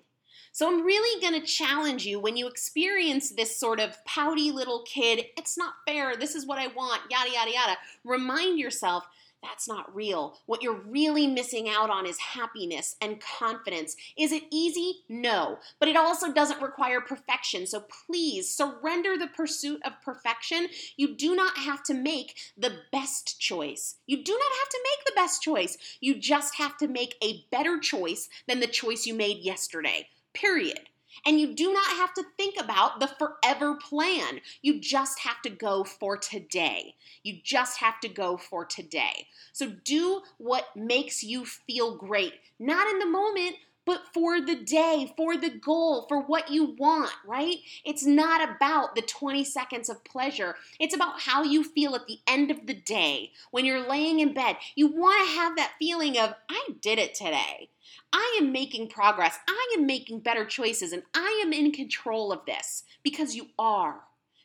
So 0.51 0.67
I'm 0.67 0.83
really 0.83 1.21
going 1.21 1.39
to 1.39 1.45
challenge 1.45 2.05
you 2.05 2.19
when 2.19 2.35
you 2.35 2.47
experience 2.47 3.29
this 3.29 3.59
sort 3.59 3.79
of 3.79 4.03
pouty 4.05 4.51
little 4.51 4.83
kid, 4.87 5.25
it's 5.37 5.55
not 5.55 5.75
fair, 5.87 6.15
this 6.15 6.33
is 6.33 6.47
what 6.47 6.57
I 6.57 6.65
want, 6.67 7.03
yada, 7.11 7.29
yada, 7.31 7.51
yada. 7.51 7.77
Remind 8.03 8.57
yourself 8.57 9.05
that's 9.41 9.67
not 9.67 9.93
real. 9.95 10.39
What 10.45 10.61
you're 10.61 10.81
really 10.87 11.27
missing 11.27 11.69
out 11.69 11.89
on 11.89 12.05
is 12.05 12.17
happiness 12.17 12.95
and 13.01 13.21
confidence. 13.21 13.95
Is 14.17 14.31
it 14.31 14.43
easy? 14.51 15.03
No. 15.09 15.59
But 15.79 15.89
it 15.89 15.95
also 15.95 16.31
doesn't 16.31 16.61
require 16.61 17.01
perfection. 17.01 17.67
So 17.67 17.85
please 18.05 18.49
surrender 18.49 19.17
the 19.17 19.27
pursuit 19.27 19.81
of 19.85 20.01
perfection. 20.03 20.67
You 20.95 21.15
do 21.15 21.35
not 21.35 21.57
have 21.57 21.83
to 21.83 21.93
make 21.93 22.35
the 22.57 22.73
best 22.91 23.39
choice. 23.39 23.95
You 24.07 24.23
do 24.23 24.31
not 24.31 24.51
have 24.59 24.69
to 24.69 24.79
make 24.83 25.05
the 25.05 25.19
best 25.19 25.41
choice. 25.41 25.77
You 26.01 26.19
just 26.19 26.55
have 26.55 26.77
to 26.77 26.87
make 26.87 27.15
a 27.23 27.45
better 27.51 27.79
choice 27.79 28.29
than 28.47 28.59
the 28.59 28.67
choice 28.67 29.05
you 29.05 29.13
made 29.13 29.39
yesterday. 29.39 30.09
Period. 30.33 30.89
And 31.25 31.39
you 31.39 31.53
do 31.53 31.73
not 31.73 31.97
have 31.97 32.13
to 32.15 32.23
think 32.37 32.55
about 32.59 32.99
the 32.99 33.07
forever 33.07 33.75
plan. 33.75 34.41
You 34.61 34.79
just 34.79 35.19
have 35.19 35.41
to 35.43 35.49
go 35.49 35.83
for 35.83 36.17
today. 36.17 36.95
You 37.23 37.39
just 37.43 37.79
have 37.79 37.99
to 38.01 38.09
go 38.09 38.37
for 38.37 38.65
today. 38.65 39.27
So 39.53 39.73
do 39.83 40.21
what 40.37 40.75
makes 40.75 41.23
you 41.23 41.45
feel 41.45 41.95
great, 41.97 42.33
not 42.59 42.89
in 42.89 42.99
the 42.99 43.05
moment, 43.05 43.55
but 43.87 44.01
for 44.13 44.41
the 44.41 44.55
day, 44.55 45.13
for 45.15 45.37
the 45.37 45.49
goal, 45.49 46.05
for 46.09 46.21
what 46.21 46.51
you 46.51 46.75
want, 46.77 47.13
right? 47.25 47.55
It's 47.85 48.05
not 48.05 48.47
about 48.47 48.95
the 48.95 49.01
20 49.01 49.45
seconds 49.45 49.87
of 49.87 50.03
pleasure. 50.03 50.57
It's 50.77 50.93
about 50.93 51.21
how 51.21 51.43
you 51.43 51.63
feel 51.63 51.95
at 51.95 52.05
the 52.05 52.19
end 52.27 52.51
of 52.51 52.67
the 52.67 52.73
day 52.73 53.31
when 53.51 53.63
you're 53.63 53.87
laying 53.87 54.19
in 54.19 54.33
bed. 54.33 54.57
You 54.75 54.87
want 54.87 55.25
to 55.25 55.35
have 55.35 55.55
that 55.55 55.71
feeling 55.79 56.17
of, 56.17 56.35
I 56.49 56.67
did 56.81 56.99
it 56.99 57.15
today. 57.15 57.69
I 58.11 58.39
am 58.41 58.51
making 58.51 58.89
progress. 58.89 59.39
I 59.47 59.75
am 59.77 59.85
making 59.85 60.19
better 60.19 60.43
choices, 60.43 60.91
and 60.91 61.03
I 61.13 61.41
am 61.45 61.53
in 61.53 61.71
control 61.71 62.33
of 62.33 62.45
this 62.45 62.83
because 63.03 63.35
you 63.35 63.47
are. 63.57 64.01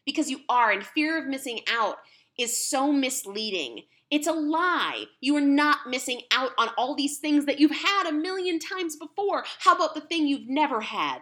Because 0.07 0.31
you 0.31 0.43
are, 0.49 0.71
and 0.71 0.87
fear 0.87 1.21
of 1.21 1.27
missing 1.27 1.61
out 1.69 1.97
is 2.39 2.65
so 2.65 2.93
misleading. 2.93 3.83
It's 4.13 4.27
a 4.27 4.33
lie. 4.33 5.07
You 5.23 5.37
are 5.37 5.41
not 5.41 5.89
missing 5.89 6.21
out 6.31 6.51
on 6.59 6.69
all 6.77 6.95
these 6.95 7.17
things 7.17 7.47
that 7.47 7.59
you've 7.59 7.71
had 7.71 8.07
a 8.07 8.13
million 8.13 8.59
times 8.59 8.95
before. 8.95 9.43
How 9.61 9.75
about 9.75 9.95
the 9.95 10.03
thing 10.03 10.27
you've 10.27 10.51
never 10.51 10.83
had? 10.83 11.21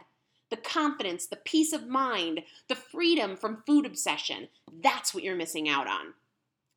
The 0.50 0.56
confidence, 0.56 1.26
the 1.26 1.36
peace 1.36 1.72
of 1.72 1.86
mind, 1.86 2.42
the 2.68 2.74
freedom 2.74 3.36
from 3.36 3.62
food 3.64 3.86
obsession. 3.86 4.48
That's 4.82 5.14
what 5.14 5.22
you're 5.22 5.36
missing 5.36 5.68
out 5.68 5.86
on. 5.86 6.14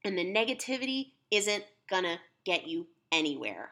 And 0.06 0.16
the 0.16 0.24
negativity 0.24 1.14
isn't 1.32 1.64
gonna 1.90 2.20
get 2.46 2.68
you 2.68 2.86
anywhere. 3.12 3.72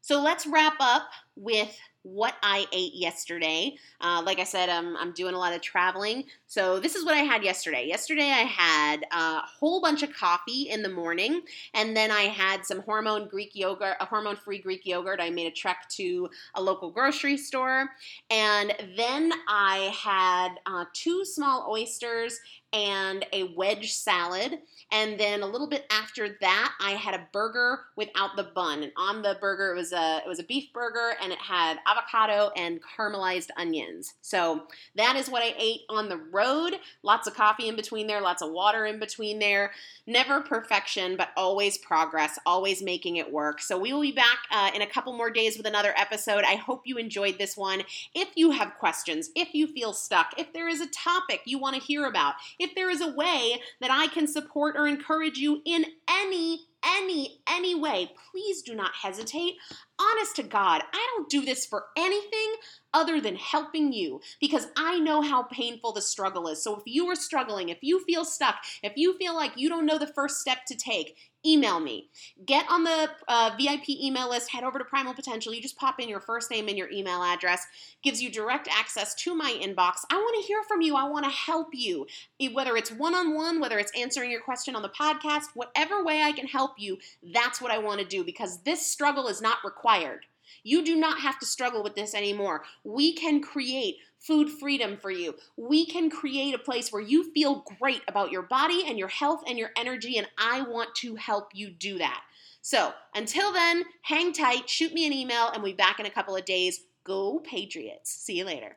So 0.00 0.20
let's 0.20 0.48
wrap 0.48 0.74
up 0.80 1.10
with 1.36 1.78
what 2.02 2.34
I 2.42 2.66
ate 2.72 2.94
yesterday. 2.94 3.76
Uh, 4.00 4.22
like 4.24 4.38
I 4.38 4.44
said, 4.44 4.68
I'm, 4.68 4.96
I'm 4.96 5.12
doing 5.12 5.34
a 5.34 5.38
lot 5.38 5.52
of 5.52 5.60
traveling. 5.60 6.24
So, 6.46 6.80
this 6.80 6.94
is 6.94 7.04
what 7.04 7.14
I 7.14 7.20
had 7.20 7.44
yesterday. 7.44 7.86
Yesterday, 7.86 8.30
I 8.30 8.44
had 8.44 9.04
a 9.12 9.40
whole 9.40 9.80
bunch 9.80 10.02
of 10.02 10.12
coffee 10.12 10.68
in 10.70 10.82
the 10.82 10.88
morning, 10.88 11.42
and 11.74 11.96
then 11.96 12.10
I 12.10 12.22
had 12.22 12.64
some 12.64 12.80
hormone 12.80 13.28
Greek 13.28 13.54
yogurt, 13.54 13.96
a 14.00 14.04
hormone 14.04 14.36
free 14.36 14.58
Greek 14.58 14.86
yogurt. 14.86 15.20
I 15.20 15.30
made 15.30 15.46
a 15.46 15.54
trek 15.54 15.88
to 15.90 16.28
a 16.54 16.62
local 16.62 16.90
grocery 16.90 17.36
store. 17.36 17.90
And 18.30 18.74
then 18.96 19.32
I 19.48 19.94
had 19.96 20.56
uh, 20.66 20.84
two 20.92 21.24
small 21.24 21.68
oysters 21.70 22.40
and 22.72 23.24
a 23.32 23.44
wedge 23.54 23.92
salad. 23.92 24.58
And 24.92 25.20
then 25.20 25.42
a 25.42 25.46
little 25.46 25.68
bit 25.68 25.86
after 25.90 26.36
that, 26.40 26.72
I 26.80 26.92
had 26.92 27.14
a 27.14 27.26
burger 27.32 27.80
without 27.96 28.36
the 28.36 28.42
bun. 28.42 28.82
And 28.82 28.92
on 28.96 29.22
the 29.22 29.36
burger, 29.40 29.72
it 29.72 29.76
was 29.76 29.92
a 29.92 30.18
it 30.24 30.28
was 30.28 30.40
a 30.40 30.44
beef 30.44 30.72
burger, 30.72 31.12
and 31.22 31.32
it 31.32 31.38
had 31.38 31.78
avocado 31.86 32.50
and 32.56 32.80
caramelized 32.82 33.50
onions. 33.56 34.14
So 34.20 34.64
that 34.96 35.16
is 35.16 35.28
what 35.28 35.42
I 35.42 35.54
ate 35.58 35.82
on 35.88 36.08
the 36.08 36.16
road. 36.16 36.74
Lots 37.02 37.28
of 37.28 37.34
coffee 37.34 37.68
in 37.68 37.76
between 37.76 38.06
there, 38.06 38.20
lots 38.20 38.42
of 38.42 38.50
water 38.50 38.84
in 38.84 38.98
between 38.98 39.38
there. 39.38 39.72
Never 40.06 40.40
perfection, 40.40 41.16
but 41.16 41.28
always 41.36 41.78
progress, 41.78 42.38
always 42.44 42.82
making 42.82 43.16
it 43.16 43.32
work. 43.32 43.60
So 43.60 43.78
we 43.78 43.92
will 43.92 44.00
be 44.00 44.12
back 44.12 44.38
uh, 44.50 44.70
in 44.74 44.82
a 44.82 44.86
couple 44.86 45.12
more 45.12 45.30
days 45.30 45.56
with 45.56 45.66
another 45.66 45.94
episode. 45.96 46.44
I 46.44 46.56
hope 46.56 46.82
you 46.84 46.96
enjoyed 46.96 47.38
this 47.38 47.56
one. 47.56 47.82
If 48.14 48.28
you 48.34 48.50
have 48.50 48.74
questions, 48.78 49.30
if 49.36 49.54
you 49.54 49.68
feel 49.68 49.92
stuck, 49.92 50.32
if 50.36 50.52
there 50.52 50.68
is 50.68 50.80
a 50.80 50.88
topic 50.88 51.42
you 51.44 51.58
want 51.58 51.76
to 51.76 51.82
hear 51.82 52.06
about, 52.06 52.34
if 52.60 52.74
there 52.76 52.90
is 52.90 53.00
a 53.00 53.12
way 53.12 53.60
that 53.80 53.90
I 53.90 54.06
can 54.06 54.28
support 54.28 54.76
or 54.76 54.86
encourage 54.86 55.38
you 55.38 55.62
in 55.64 55.86
any 56.08 56.66
any 56.98 57.42
any 57.46 57.74
way 57.74 58.10
please 58.30 58.62
do 58.62 58.74
not 58.74 58.92
hesitate. 59.02 59.54
Honest 60.00 60.36
to 60.36 60.42
god 60.42 60.82
i 60.94 61.08
don't 61.14 61.28
do 61.28 61.44
this 61.44 61.66
for 61.66 61.84
anything 61.96 62.54
other 62.94 63.20
than 63.20 63.36
helping 63.36 63.92
you 63.92 64.20
because 64.40 64.68
i 64.76 64.98
know 64.98 65.20
how 65.20 65.42
painful 65.42 65.92
the 65.92 66.00
struggle 66.00 66.48
is. 66.48 66.62
So 66.62 66.76
if 66.76 66.82
you 66.86 67.06
are 67.08 67.16
struggling 67.16 67.68
if 67.68 67.78
you 67.82 68.02
feel 68.04 68.24
stuck 68.24 68.56
if 68.82 68.94
you 68.96 69.16
feel 69.18 69.34
like 69.34 69.52
you 69.56 69.68
don't 69.68 69.86
know 69.86 69.98
the 69.98 70.06
first 70.06 70.38
step 70.38 70.64
to 70.68 70.76
take 70.76 71.16
email 71.44 71.80
me. 71.80 72.08
Get 72.44 72.66
on 72.70 72.84
the 72.84 73.10
uh, 73.28 73.50
VIP 73.58 73.90
email 73.90 74.28
list, 74.28 74.50
head 74.50 74.64
over 74.64 74.78
to 74.78 74.84
Primal 74.84 75.14
Potential. 75.14 75.54
You 75.54 75.62
just 75.62 75.76
pop 75.76 76.00
in 76.00 76.08
your 76.08 76.20
first 76.20 76.50
name 76.50 76.68
and 76.68 76.76
your 76.76 76.90
email 76.90 77.22
address, 77.22 77.66
gives 78.02 78.22
you 78.22 78.30
direct 78.30 78.68
access 78.68 79.14
to 79.16 79.34
my 79.34 79.50
inbox. 79.62 80.04
I 80.10 80.16
want 80.16 80.36
to 80.40 80.46
hear 80.46 80.62
from 80.62 80.80
you. 80.80 80.96
I 80.96 81.08
want 81.08 81.24
to 81.24 81.30
help 81.30 81.68
you, 81.72 82.06
whether 82.52 82.76
it's 82.76 82.92
one 82.92 83.14
on 83.14 83.34
one, 83.34 83.60
whether 83.60 83.78
it's 83.78 83.92
answering 83.98 84.30
your 84.30 84.42
question 84.42 84.76
on 84.76 84.82
the 84.82 84.88
podcast, 84.88 85.46
whatever 85.54 86.04
way 86.04 86.22
I 86.22 86.32
can 86.32 86.46
help 86.46 86.72
you, 86.78 86.98
that's 87.32 87.60
what 87.60 87.70
I 87.70 87.78
want 87.78 88.00
to 88.00 88.06
do 88.06 88.24
because 88.24 88.62
this 88.62 88.86
struggle 88.86 89.28
is 89.28 89.40
not 89.40 89.58
required. 89.64 90.26
You 90.62 90.84
do 90.84 90.96
not 90.96 91.20
have 91.20 91.38
to 91.40 91.46
struggle 91.46 91.82
with 91.82 91.94
this 91.94 92.14
anymore. 92.14 92.64
We 92.84 93.12
can 93.12 93.40
create 93.40 93.96
food 94.18 94.50
freedom 94.50 94.96
for 94.96 95.10
you. 95.10 95.34
We 95.56 95.86
can 95.86 96.10
create 96.10 96.54
a 96.54 96.58
place 96.58 96.92
where 96.92 97.02
you 97.02 97.32
feel 97.32 97.64
great 97.80 98.02
about 98.06 98.30
your 98.30 98.42
body 98.42 98.84
and 98.86 98.98
your 98.98 99.08
health 99.08 99.42
and 99.46 99.58
your 99.58 99.70
energy, 99.76 100.18
and 100.18 100.28
I 100.38 100.62
want 100.62 100.94
to 100.96 101.14
help 101.16 101.50
you 101.54 101.70
do 101.70 101.98
that. 101.98 102.22
So 102.62 102.92
until 103.14 103.52
then, 103.52 103.84
hang 104.02 104.32
tight, 104.32 104.68
shoot 104.68 104.92
me 104.92 105.06
an 105.06 105.12
email, 105.12 105.48
and 105.48 105.62
we'll 105.62 105.72
be 105.72 105.76
back 105.76 105.98
in 105.98 106.06
a 106.06 106.10
couple 106.10 106.36
of 106.36 106.44
days. 106.44 106.80
Go 107.04 107.38
Patriots. 107.38 108.10
See 108.10 108.36
you 108.36 108.44
later. 108.44 108.76